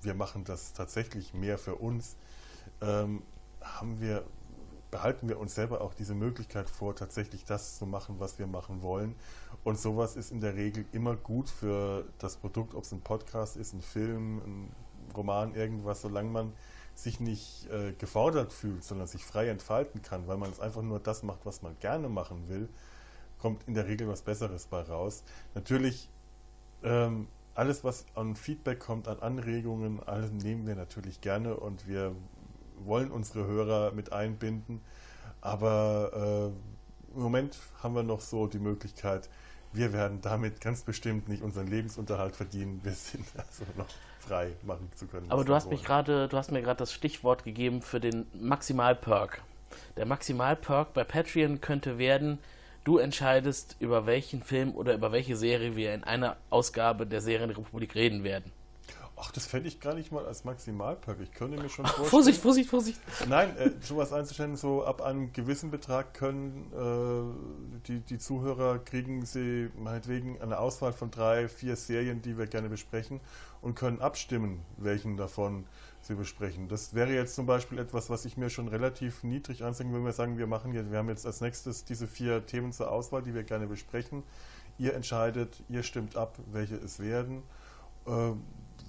wir 0.00 0.14
machen 0.14 0.44
das 0.44 0.72
tatsächlich 0.72 1.34
mehr 1.34 1.58
für 1.58 1.76
uns, 1.76 2.16
ähm, 2.80 3.22
haben 3.60 4.00
wir, 4.00 4.24
behalten 4.92 5.28
wir 5.28 5.40
uns 5.40 5.56
selber 5.56 5.80
auch 5.80 5.94
diese 5.94 6.14
Möglichkeit 6.14 6.70
vor, 6.70 6.94
tatsächlich 6.94 7.44
das 7.44 7.78
zu 7.78 7.86
machen, 7.86 8.16
was 8.18 8.38
wir 8.38 8.46
machen 8.46 8.82
wollen. 8.82 9.16
Und 9.64 9.78
sowas 9.78 10.14
ist 10.14 10.30
in 10.30 10.40
der 10.40 10.54
Regel 10.54 10.84
immer 10.92 11.16
gut 11.16 11.48
für 11.48 12.04
das 12.18 12.36
Produkt, 12.36 12.74
ob 12.74 12.84
es 12.84 12.92
ein 12.92 13.00
Podcast 13.00 13.56
ist, 13.56 13.72
ein 13.72 13.80
Film, 13.80 14.38
ein 14.38 14.72
Roman, 15.16 15.54
irgendwas, 15.54 16.02
solange 16.02 16.30
man 16.30 16.52
sich 16.94 17.20
nicht 17.20 17.70
äh, 17.70 17.92
gefordert 17.94 18.52
fühlt, 18.52 18.84
sondern 18.84 19.06
sich 19.06 19.24
frei 19.24 19.48
entfalten 19.48 20.02
kann, 20.02 20.28
weil 20.28 20.36
man 20.36 20.50
es 20.50 20.60
einfach 20.60 20.82
nur 20.82 21.00
das 21.00 21.22
macht, 21.22 21.46
was 21.46 21.62
man 21.62 21.74
gerne 21.80 22.10
machen 22.10 22.48
will, 22.48 22.68
kommt 23.38 23.66
in 23.66 23.72
der 23.72 23.88
Regel 23.88 24.08
was 24.08 24.20
Besseres 24.20 24.66
bei 24.66 24.82
raus. 24.82 25.24
Natürlich 25.54 26.10
ähm, 26.82 27.28
alles, 27.54 27.82
was 27.82 28.04
an 28.14 28.36
Feedback 28.36 28.78
kommt, 28.78 29.08
an 29.08 29.20
Anregungen, 29.20 30.02
alles 30.02 30.30
nehmen 30.32 30.66
wir 30.66 30.74
natürlich 30.74 31.22
gerne 31.22 31.56
und 31.56 31.88
wir 31.88 32.14
wollen 32.86 33.10
unsere 33.10 33.46
Hörer 33.46 33.92
mit 33.92 34.12
einbinden. 34.12 34.80
Aber 35.40 36.52
äh, 36.52 37.16
im 37.16 37.22
Moment 37.22 37.58
haben 37.82 37.94
wir 37.94 38.02
noch 38.02 38.20
so 38.20 38.46
die 38.46 38.58
Möglichkeit, 38.58 39.28
wir 39.72 39.92
werden 39.92 40.20
damit 40.20 40.60
ganz 40.60 40.82
bestimmt 40.82 41.28
nicht 41.28 41.42
unseren 41.42 41.66
Lebensunterhalt 41.66 42.36
verdienen. 42.36 42.80
Wir 42.82 42.92
sind 42.92 43.26
also 43.36 43.64
noch 43.76 43.86
frei 44.20 44.52
machen 44.62 44.90
zu 44.94 45.06
können. 45.06 45.30
Aber 45.30 45.44
du 45.44 45.54
hast 45.54 45.70
mich 45.70 45.82
gerade, 45.82 46.28
du 46.28 46.36
hast 46.36 46.52
mir 46.52 46.62
gerade 46.62 46.78
das 46.78 46.92
Stichwort 46.92 47.44
gegeben 47.44 47.82
für 47.82 48.00
den 48.00 48.26
Maximalperk. 48.34 49.42
Der 49.96 50.06
Maximalperk 50.06 50.92
bei 50.92 51.04
Patreon 51.04 51.60
könnte 51.60 51.98
werden, 51.98 52.38
du 52.84 52.98
entscheidest, 52.98 53.76
über 53.80 54.06
welchen 54.06 54.42
Film 54.42 54.74
oder 54.74 54.94
über 54.94 55.12
welche 55.12 55.36
Serie 55.36 55.76
wir 55.76 55.94
in 55.94 56.04
einer 56.04 56.36
Ausgabe 56.50 57.06
der 57.06 57.20
Serienrepublik 57.20 57.94
reden 57.94 58.24
werden. 58.24 58.52
Ach, 59.24 59.30
das 59.30 59.46
fände 59.46 59.68
ich 59.68 59.78
gar 59.78 59.94
nicht 59.94 60.10
mal 60.10 60.26
als 60.26 60.42
Maximalperk. 60.42 61.20
Ich 61.20 61.30
könnte 61.30 61.56
mir 61.56 61.68
schon 61.68 61.86
vorstellen. 61.86 62.08
Vorsicht, 62.08 62.42
Vorsicht, 62.42 62.68
Vorsicht. 62.68 63.00
Nein, 63.28 63.56
äh, 63.56 63.70
sowas 63.80 64.12
einzustellen, 64.12 64.56
so 64.56 64.84
ab 64.84 65.00
einem 65.00 65.32
gewissen 65.32 65.70
Betrag 65.70 66.12
können 66.12 66.72
äh, 66.72 67.78
die, 67.86 68.00
die 68.00 68.18
Zuhörer 68.18 68.80
kriegen 68.80 69.24
sie 69.24 69.70
meinetwegen 69.78 70.40
eine 70.42 70.58
Auswahl 70.58 70.92
von 70.92 71.12
drei, 71.12 71.48
vier 71.48 71.76
Serien, 71.76 72.20
die 72.20 72.36
wir 72.36 72.48
gerne 72.48 72.68
besprechen 72.68 73.20
und 73.60 73.76
können 73.76 74.00
abstimmen, 74.00 74.64
welchen 74.76 75.16
davon 75.16 75.66
sie 76.00 76.16
besprechen. 76.16 76.66
Das 76.66 76.92
wäre 76.94 77.12
jetzt 77.12 77.36
zum 77.36 77.46
Beispiel 77.46 77.78
etwas, 77.78 78.10
was 78.10 78.24
ich 78.24 78.36
mir 78.36 78.50
schon 78.50 78.66
relativ 78.66 79.22
niedrig 79.22 79.62
ansehe, 79.62 79.86
wenn 79.92 80.04
wir 80.04 80.12
sagen, 80.12 80.36
wir 80.36 80.48
machen 80.48 80.74
jetzt, 80.74 80.90
wir 80.90 80.98
haben 80.98 81.08
jetzt 81.08 81.26
als 81.26 81.40
nächstes 81.40 81.84
diese 81.84 82.08
vier 82.08 82.44
Themen 82.44 82.72
zur 82.72 82.90
Auswahl, 82.90 83.22
die 83.22 83.34
wir 83.34 83.44
gerne 83.44 83.68
besprechen. 83.68 84.24
Ihr 84.78 84.94
entscheidet, 84.94 85.62
ihr 85.68 85.84
stimmt 85.84 86.16
ab, 86.16 86.40
welche 86.50 86.74
es 86.74 86.98
werden. 86.98 87.44
Äh, 88.04 88.32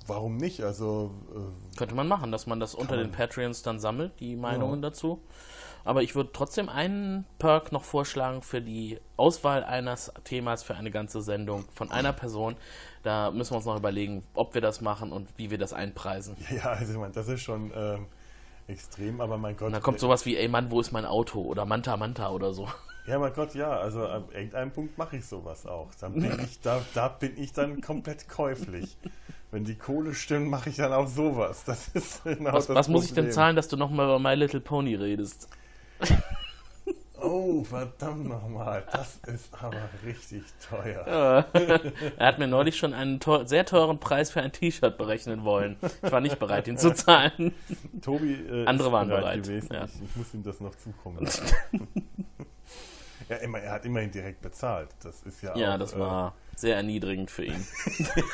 warum 0.08 0.38
nicht? 0.38 0.62
Also 0.62 1.12
äh, 1.36 1.78
Könnte 1.78 1.96
man 1.96 2.08
machen, 2.08 2.32
dass 2.32 2.48
man 2.48 2.60
das 2.60 2.76
unter 2.76 2.96
man. 2.96 3.06
den 3.06 3.12
Patreons 3.12 3.62
dann 3.64 3.80
sammelt, 3.80 4.20
die 4.20 4.36
Meinungen 4.36 4.82
Ja. 4.84 4.90
dazu. 4.90 5.22
Aber 5.86 6.02
ich 6.02 6.16
würde 6.16 6.30
trotzdem 6.32 6.70
einen 6.70 7.26
Perk 7.40 7.74
noch 7.74 7.84
vorschlagen 7.84 8.42
für 8.42 8.62
die 8.62 9.00
Auswahl 9.18 9.66
eines 9.66 10.14
Themas 10.24 10.64
für 10.64 10.76
eine 10.76 10.92
ganze 10.92 11.22
Sendung 11.22 11.66
von 11.76 11.92
einer 11.92 12.14
Person. 12.14 12.56
Da 13.04 13.32
müssen 13.32 13.52
wir 13.52 13.58
uns 13.58 13.66
noch 13.66 13.76
überlegen, 13.76 14.24
ob 14.34 14.54
wir 14.54 14.62
das 14.62 14.80
machen 14.80 15.12
und 15.12 15.28
wie 15.36 15.52
wir 15.52 15.58
das 15.58 15.74
einpreisen. 15.74 16.38
Ja, 16.56 16.72
also 16.72 16.94
ich 16.94 16.98
meine, 17.00 17.12
das 17.14 17.28
ist 17.28 17.42
schon 17.42 17.72
ähm, 17.76 18.06
extrem, 18.68 19.20
aber 19.20 19.38
mein 19.38 19.58
Gott. 19.58 19.68
Und 19.68 19.74
da 19.74 19.82
kommt 19.82 20.00
sowas 20.00 20.26
wie, 20.26 20.38
ey 20.38 20.48
Mann, 20.48 20.72
wo 20.72 20.80
ist 20.80 20.94
mein 20.94 21.06
Auto? 21.06 21.42
Oder 21.42 21.66
Manta 21.66 21.98
Manta 21.98 22.30
oder 22.32 22.54
so. 22.54 22.70
Ja, 23.06 23.20
mein 23.20 23.34
Gott, 23.34 23.54
ja, 23.54 23.70
also 23.70 24.06
an 24.08 24.26
irgendeinem 24.34 24.72
Punkt 24.72 24.98
mache 24.98 25.18
ich 25.18 25.26
sowas 25.26 25.66
auch. 25.66 25.90
Dann 26.00 26.14
bin 26.14 26.40
ich, 26.44 26.62
da, 26.62 26.82
da 26.94 27.10
bin 27.10 27.38
ich 27.38 27.52
dann 27.52 27.82
komplett 27.82 28.30
käuflich. 28.30 28.98
Wenn 29.52 29.66
die 29.66 29.76
Kohle 29.78 30.14
stimmt, 30.16 30.50
mache 30.50 30.70
ich 30.70 30.78
dann 30.78 30.94
auch 30.94 31.08
sowas. 31.08 31.64
Das 31.66 31.90
ist 31.90 32.24
genau 32.24 32.54
Was, 32.54 32.68
das 32.68 32.76
was 32.76 32.88
muss 32.88 33.06
ich 33.06 33.14
denn 33.14 33.32
zahlen, 33.32 33.56
dass 33.56 33.68
du 33.68 33.78
nochmal 33.78 34.06
über 34.06 34.20
My 34.20 34.36
Little 34.36 34.62
Pony 34.62 34.96
redest? 34.96 35.48
Oh, 37.26 37.64
verdammt 37.64 38.28
nochmal. 38.28 38.84
Das 38.92 39.18
ist 39.28 39.48
aber 39.54 39.78
richtig 40.06 40.44
teuer. 40.70 41.46
Er 42.18 42.28
hat 42.28 42.38
mir 42.38 42.48
neulich 42.48 42.76
schon 42.76 42.94
einen 42.94 43.22
teu 43.22 43.46
sehr 43.46 43.66
teuren 43.66 43.98
Preis 43.98 44.30
für 44.30 44.42
ein 44.42 44.52
T-Shirt 44.52 44.98
berechnen 44.98 45.46
wollen. 45.46 45.78
Ich 46.04 46.12
war 46.12 46.20
nicht 46.20 46.38
bereit, 46.38 46.68
ihn 46.68 46.78
zu 46.78 46.94
zahlen. 46.94 47.54
Tobi 48.02 48.34
äh, 48.34 48.66
Andere 48.66 48.90
ist 48.90 48.92
waren 48.92 49.08
bereit, 49.08 49.22
bereit, 49.24 49.44
gewesen. 49.44 49.74
ja. 49.74 49.86
Ich, 49.86 49.92
ich 50.04 50.16
muss 50.18 50.34
ihm 50.34 50.44
das 50.44 50.60
noch 50.60 50.76
zukommen 50.76 51.24
lassen. 51.24 51.46
Ja, 53.30 53.38
immer, 53.38 53.60
er 53.60 53.72
hat 53.72 53.86
immerhin 53.86 54.12
direkt 54.12 54.42
bezahlt. 54.42 54.90
Das 55.02 55.22
ist 55.24 55.42
ja 55.42 55.56
Ja, 55.56 55.76
auch, 55.76 55.80
das 55.80 55.94
äh, 55.94 56.00
war 56.00 56.36
sehr 56.56 56.76
erniedrigend 56.76 57.32
für 57.32 57.46
ihn. 57.46 57.66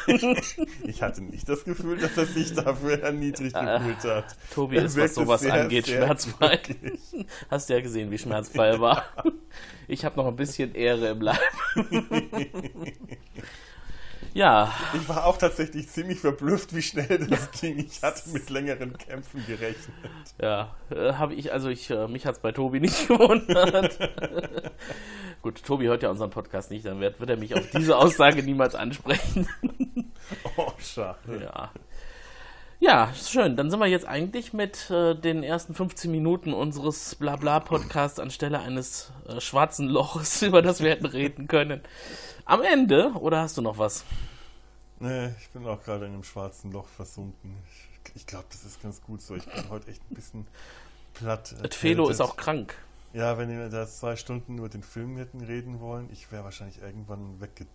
Ich 0.83 1.01
hatte 1.01 1.21
nicht 1.23 1.47
das 1.47 1.63
Gefühl, 1.63 1.97
dass 1.97 2.17
er 2.17 2.25
sich 2.25 2.53
dafür 2.53 3.01
erniedrigt 3.01 3.55
gefühlt 3.55 4.03
hat. 4.03 4.35
Tobi 4.53 4.77
ist, 4.77 4.97
was 4.97 5.15
sowas 5.15 5.41
sehr, 5.41 5.53
angeht, 5.53 5.85
sehr 5.85 6.03
schmerzfrei. 6.03 6.57
glücklich. 6.57 6.99
Hast 7.49 7.69
du 7.69 7.73
ja 7.73 7.81
gesehen, 7.81 8.11
wie 8.11 8.17
schmerzfrei 8.17 8.67
er 8.69 8.79
war. 8.79 9.03
Ich 9.91 10.05
habe 10.05 10.17
noch 10.17 10.27
ein 10.27 10.35
bisschen 10.35 10.75
Ehre 10.75 11.07
im 11.09 11.21
Leib. 11.21 11.39
Ja, 14.33 14.71
Ich 14.93 15.07
war 15.09 15.25
auch 15.25 15.37
tatsächlich 15.37 15.89
ziemlich 15.89 16.19
verblüfft, 16.19 16.75
wie 16.75 16.81
schnell 16.81 17.27
das 17.27 17.49
ging. 17.51 17.79
Ich 17.79 18.01
hatte 18.03 18.29
mit 18.29 18.49
längeren 18.49 18.97
Kämpfen 18.97 19.43
gerechnet. 19.45 19.95
ja, 20.41 20.75
äh, 20.91 21.13
habe 21.13 21.33
ich, 21.33 21.51
also 21.51 21.69
ich, 21.69 21.89
äh, 21.89 22.07
mich 22.07 22.25
hat 22.25 22.35
es 22.35 22.41
bei 22.41 22.51
Tobi 22.51 22.79
nicht 22.79 23.07
gewundert. 23.07 23.97
Gut, 25.41 25.63
Tobi 25.63 25.87
hört 25.87 26.03
ja 26.03 26.09
unseren 26.09 26.29
Podcast 26.29 26.69
nicht, 26.71 26.85
dann 26.85 26.99
wird, 26.99 27.19
wird 27.19 27.29
er 27.29 27.37
mich 27.37 27.55
auf 27.55 27.69
diese 27.71 27.97
Aussage 27.97 28.43
niemals 28.43 28.75
ansprechen. 28.75 29.47
Oh, 30.57 30.71
schade. 30.77 31.41
Ja. 31.41 31.71
Ja, 32.81 33.13
schön. 33.13 33.57
Dann 33.57 33.69
sind 33.69 33.79
wir 33.79 33.87
jetzt 33.87 34.07
eigentlich 34.07 34.53
mit 34.53 34.89
äh, 34.89 35.13
den 35.13 35.43
ersten 35.43 35.73
15 35.73 36.09
Minuten 36.09 36.53
unseres 36.53 37.15
Blabla-Podcasts 37.15 38.19
anstelle 38.19 38.59
eines 38.59 39.11
äh, 39.27 39.41
schwarzen 39.41 39.87
Loches, 39.89 40.41
über 40.43 40.61
das 40.61 40.79
wir 40.79 40.91
hätten 40.91 41.05
reden 41.05 41.47
können. 41.47 41.81
Am 42.45 42.61
Ende, 42.61 43.11
oder 43.19 43.41
hast 43.41 43.57
du 43.57 43.61
noch 43.61 43.77
was? 43.77 44.05
Nee, 44.99 45.27
ich 45.41 45.49
bin 45.49 45.67
auch 45.67 45.83
gerade 45.83 46.05
in 46.05 46.13
einem 46.13 46.23
schwarzen 46.23 46.71
Loch 46.71 46.87
versunken. 46.87 47.57
Ich, 48.05 48.15
ich 48.15 48.25
glaube, 48.25 48.45
das 48.49 48.63
ist 48.63 48.81
ganz 48.81 49.01
gut 49.01 49.21
so. 49.21 49.35
Ich 49.35 49.45
bin 49.45 49.69
heute 49.69 49.89
echt 49.89 50.01
ein 50.09 50.15
bisschen 50.15 50.47
platt. 51.13 51.53
Et 51.61 51.75
Felo 51.75 52.07
ist 52.07 52.21
auch 52.21 52.37
krank. 52.37 52.75
Ja, 53.11 53.37
wenn 53.37 53.49
wir 53.49 53.69
da 53.69 53.87
zwei 53.87 54.15
Stunden 54.15 54.57
über 54.57 54.69
den 54.69 54.83
Film 54.83 55.17
hätten 55.17 55.41
reden 55.41 55.81
wollen, 55.81 56.09
ich 56.13 56.31
wäre 56.31 56.45
wahrscheinlich 56.45 56.81
irgendwann 56.81 57.41
wegge 57.41 57.65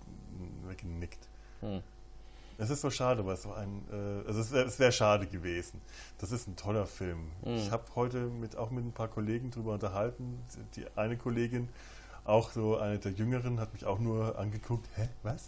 weggenickt. 0.67 1.29
Hm. 1.61 1.83
Es 2.59 2.71
ist 2.71 2.81
so 2.83 2.91
schade, 2.91 3.25
weil 3.27 3.35
es 3.35 3.43
so 3.43 3.53
ein, 3.53 3.83
äh, 3.91 4.27
also 4.29 4.41
es 4.41 4.53
wäre 4.53 4.79
wär 4.79 4.93
schade 4.93 5.27
gewesen. 5.27 5.81
Das 6.19 6.31
ist 6.33 6.47
ein 6.49 6.57
toller 6.57 6.87
Film. 6.87 7.31
Hm. 7.43 7.57
Ich 7.57 7.71
habe 7.71 7.85
heute 7.95 8.19
mit, 8.27 8.57
auch 8.57 8.71
mit 8.71 8.85
ein 8.85 8.93
paar 8.93 9.09
Kollegen 9.09 9.51
drüber 9.51 9.73
unterhalten. 9.75 10.39
Die 10.77 10.85
eine 10.97 11.17
Kollegin 11.17 11.69
auch 12.25 12.53
so 12.53 12.79
eine 12.79 12.99
der 12.99 13.13
Jüngeren 13.13 13.61
hat 13.61 13.73
mich 13.75 13.85
auch 13.85 13.99
nur 13.99 14.39
angeguckt, 14.39 14.89
hä, 14.97 15.09
was? 15.23 15.45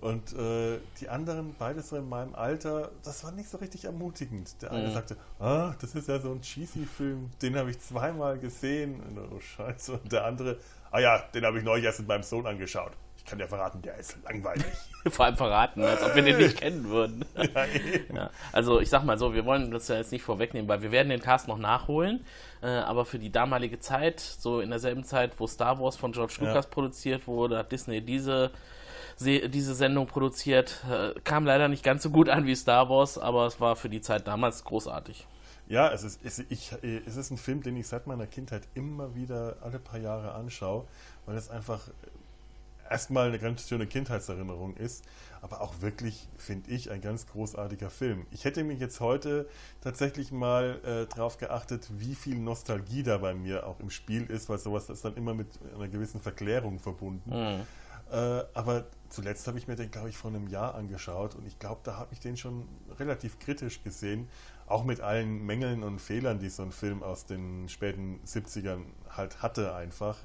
Und 0.00 0.32
äh, 0.32 0.78
die 1.00 1.08
anderen, 1.10 1.54
beide 1.58 1.82
so 1.82 1.96
in 1.96 2.08
meinem 2.08 2.34
Alter, 2.34 2.90
das 3.02 3.22
war 3.22 3.32
nicht 3.32 3.50
so 3.50 3.58
richtig 3.58 3.84
ermutigend. 3.84 4.62
Der 4.62 4.70
eine 4.72 4.88
Mhm. 4.88 4.92
sagte, 4.94 5.16
ah, 5.40 5.74
das 5.80 5.94
ist 5.94 6.08
ja 6.08 6.18
so 6.18 6.32
ein 6.32 6.40
cheesy 6.40 6.86
Film, 6.86 7.30
den 7.42 7.56
habe 7.56 7.70
ich 7.70 7.80
zweimal 7.80 8.38
gesehen. 8.38 9.00
Und, 9.00 9.18
oh 9.18 9.40
Scheiße. 9.40 9.92
Und 9.94 10.10
der 10.10 10.24
andere, 10.24 10.58
ah 10.90 11.00
ja, 11.00 11.18
den 11.34 11.44
habe 11.44 11.58
ich 11.58 11.64
neulich 11.64 11.84
erst 11.84 11.98
mit 11.98 12.08
meinem 12.08 12.22
Sohn 12.22 12.46
angeschaut. 12.46 12.92
Kann 13.30 13.38
dir 13.38 13.46
verraten, 13.46 13.80
der 13.80 13.96
ist 13.96 14.16
langweilig. 14.24 14.66
Vor 15.08 15.24
allem 15.24 15.36
verraten, 15.36 15.84
als 15.84 16.02
ob 16.02 16.16
wir 16.16 16.22
den 16.22 16.36
nicht 16.36 16.56
kennen 16.56 16.88
würden. 16.88 17.24
ja. 17.36 17.64
Ja, 18.14 18.30
also 18.50 18.80
ich 18.80 18.90
sag 18.90 19.04
mal 19.04 19.18
so, 19.18 19.34
wir 19.34 19.44
wollen 19.44 19.70
das 19.70 19.86
ja 19.86 19.96
jetzt 19.96 20.10
nicht 20.10 20.22
vorwegnehmen, 20.24 20.68
weil 20.68 20.82
wir 20.82 20.90
werden 20.90 21.10
den 21.10 21.20
Cast 21.20 21.46
noch 21.46 21.58
nachholen, 21.58 22.24
äh, 22.60 22.66
aber 22.66 23.04
für 23.04 23.20
die 23.20 23.30
damalige 23.30 23.78
Zeit, 23.78 24.18
so 24.18 24.60
in 24.60 24.70
derselben 24.70 25.04
Zeit, 25.04 25.38
wo 25.38 25.46
Star 25.46 25.78
Wars 25.78 25.96
von 25.96 26.10
George 26.10 26.38
Ja. 26.40 26.48
Lucas 26.48 26.66
produziert 26.66 27.28
wurde, 27.28 27.56
hat 27.58 27.70
Disney 27.70 28.00
diese, 28.00 28.50
Se 29.14 29.48
diese 29.48 29.74
Sendung 29.76 30.08
produziert. 30.08 30.84
Äh, 30.90 31.18
kam 31.20 31.46
leider 31.46 31.68
nicht 31.68 31.84
ganz 31.84 32.02
so 32.02 32.10
gut 32.10 32.28
an 32.28 32.46
wie 32.46 32.56
Star 32.56 32.88
Wars, 32.88 33.16
aber 33.16 33.46
es 33.46 33.60
war 33.60 33.76
für 33.76 33.88
die 33.88 34.00
Zeit 34.00 34.26
damals 34.26 34.64
großartig. 34.64 35.24
Ja, 35.68 35.92
es 35.92 36.02
ist, 36.02 36.20
es, 36.24 36.40
ich, 36.48 36.72
es 36.82 37.16
ist 37.16 37.30
ein 37.30 37.38
Film, 37.38 37.62
den 37.62 37.76
ich 37.76 37.86
seit 37.86 38.08
meiner 38.08 38.26
Kindheit 38.26 38.62
immer 38.74 39.14
wieder 39.14 39.54
alle 39.60 39.78
paar 39.78 40.00
Jahre 40.00 40.32
anschaue, 40.32 40.84
weil 41.26 41.36
es 41.36 41.48
einfach 41.48 41.80
erstmal 42.90 43.28
eine 43.28 43.38
ganz 43.38 43.68
schöne 43.68 43.86
Kindheitserinnerung 43.86 44.76
ist, 44.76 45.04
aber 45.40 45.60
auch 45.60 45.80
wirklich, 45.80 46.28
finde 46.36 46.70
ich, 46.70 46.90
ein 46.90 47.00
ganz 47.00 47.26
großartiger 47.26 47.88
Film. 47.88 48.26
Ich 48.30 48.44
hätte 48.44 48.64
mich 48.64 48.80
jetzt 48.80 49.00
heute 49.00 49.48
tatsächlich 49.80 50.32
mal 50.32 50.80
äh, 50.84 51.06
darauf 51.14 51.38
geachtet, 51.38 51.88
wie 51.98 52.14
viel 52.14 52.38
Nostalgie 52.38 53.02
da 53.02 53.18
bei 53.18 53.32
mir 53.34 53.66
auch 53.66 53.80
im 53.80 53.90
Spiel 53.90 54.24
ist, 54.24 54.48
weil 54.48 54.58
sowas 54.58 54.90
ist 54.90 55.04
dann 55.04 55.14
immer 55.14 55.32
mit 55.32 55.48
einer 55.74 55.88
gewissen 55.88 56.20
Verklärung 56.20 56.78
verbunden. 56.78 57.32
Äh, 58.10 58.42
aber 58.54 58.86
zuletzt 59.08 59.46
habe 59.46 59.58
ich 59.58 59.68
mir 59.68 59.76
den, 59.76 59.90
glaube 59.90 60.08
ich, 60.08 60.16
vor 60.16 60.30
einem 60.30 60.48
Jahr 60.48 60.74
angeschaut 60.74 61.36
und 61.36 61.46
ich 61.46 61.58
glaube, 61.60 61.80
da 61.84 61.96
habe 61.96 62.12
ich 62.12 62.18
den 62.18 62.36
schon 62.36 62.66
relativ 62.98 63.38
kritisch 63.38 63.84
gesehen, 63.84 64.28
auch 64.70 64.84
mit 64.84 65.00
allen 65.00 65.44
Mängeln 65.44 65.82
und 65.82 66.00
Fehlern, 66.00 66.38
die 66.38 66.48
so 66.48 66.62
ein 66.62 66.72
Film 66.72 67.02
aus 67.02 67.26
den 67.26 67.68
späten 67.68 68.20
70ern 68.24 68.84
halt 69.08 69.42
hatte 69.42 69.74
einfach. 69.74 70.18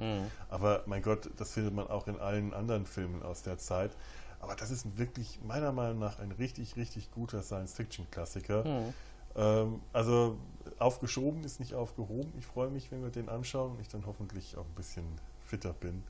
Aber 0.49 0.84
mein 0.86 1.01
Gott, 1.01 1.29
das 1.38 1.53
findet 1.53 1.73
man 1.73 1.88
auch 1.88 2.08
in 2.08 2.19
allen 2.19 2.53
anderen 2.53 2.86
Filmen 2.86 3.23
aus 3.23 3.41
der 3.41 3.58
Zeit. 3.58 3.91
Aber 4.39 4.55
das 4.55 4.69
ist 4.69 4.97
wirklich 4.97 5.39
meiner 5.43 5.71
Meinung 5.71 5.97
nach 5.99 6.19
ein 6.19 6.31
richtig, 6.31 6.75
richtig 6.75 7.10
guter 7.12 7.41
Science-Fiction-Klassiker. 7.41 8.91
Ähm, 9.36 9.81
also 9.91 10.38
aufgeschoben 10.77 11.43
ist 11.43 11.60
nicht 11.60 11.73
aufgehoben. 11.73 12.31
Ich 12.38 12.45
freue 12.45 12.69
mich, 12.69 12.91
wenn 12.91 13.01
wir 13.01 13.10
den 13.10 13.29
anschauen 13.29 13.71
und 13.71 13.81
ich 13.81 13.88
dann 13.88 14.05
hoffentlich 14.05 14.55
auch 14.58 14.65
ein 14.65 14.75
bisschen 14.75 15.05
fitter 15.45 15.73
bin. 15.73 16.03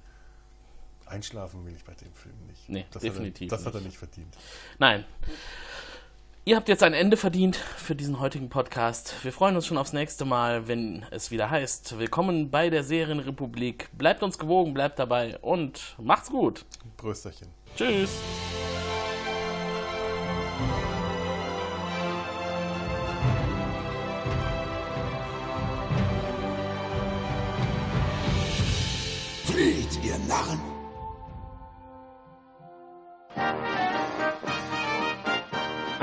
Einschlafen 1.05 1.65
will 1.65 1.73
ich 1.75 1.83
bei 1.83 1.93
dem 1.93 2.11
Film 2.13 2.35
nicht. 2.47 2.67
Nee, 2.67 2.85
das 2.91 3.03
definitiv 3.03 3.51
Hat 3.51 3.59
er, 3.59 3.63
das 3.63 3.65
hat 3.67 3.73
er 3.75 3.79
nicht. 3.79 3.87
nicht 3.89 3.97
verdient. 3.97 4.35
Nein. 4.79 5.05
Ihr 6.47 6.55
habt 6.57 6.69
jetzt 6.69 6.83
ein 6.83 6.93
Ende 6.93 7.17
verdient 7.17 7.55
für 7.55 7.95
diesen 7.95 8.19
heutigen 8.19 8.49
Podcast. 8.49 9.15
Wir 9.23 9.33
freuen 9.33 9.55
uns 9.55 9.65
schon 9.65 9.79
aufs 9.79 9.93
nächste 9.93 10.25
Mal, 10.25 10.67
wenn 10.67 11.03
es 11.09 11.31
wieder 11.31 11.49
heißt, 11.49 11.97
willkommen 11.97 12.51
bei 12.51 12.69
der 12.69 12.83
Serienrepublik. 12.83 13.89
Bleibt 13.97 14.21
uns 14.21 14.37
gewogen, 14.37 14.75
bleibt 14.75 14.99
dabei 14.99 15.39
und 15.39 15.95
macht's 15.97 16.29
gut. 16.29 16.63
Prösterchen. 16.97 17.47
Tschüss. 17.75 18.11
Flieht, 29.45 30.03
ihr 30.03 30.19
Narren! 30.27 30.74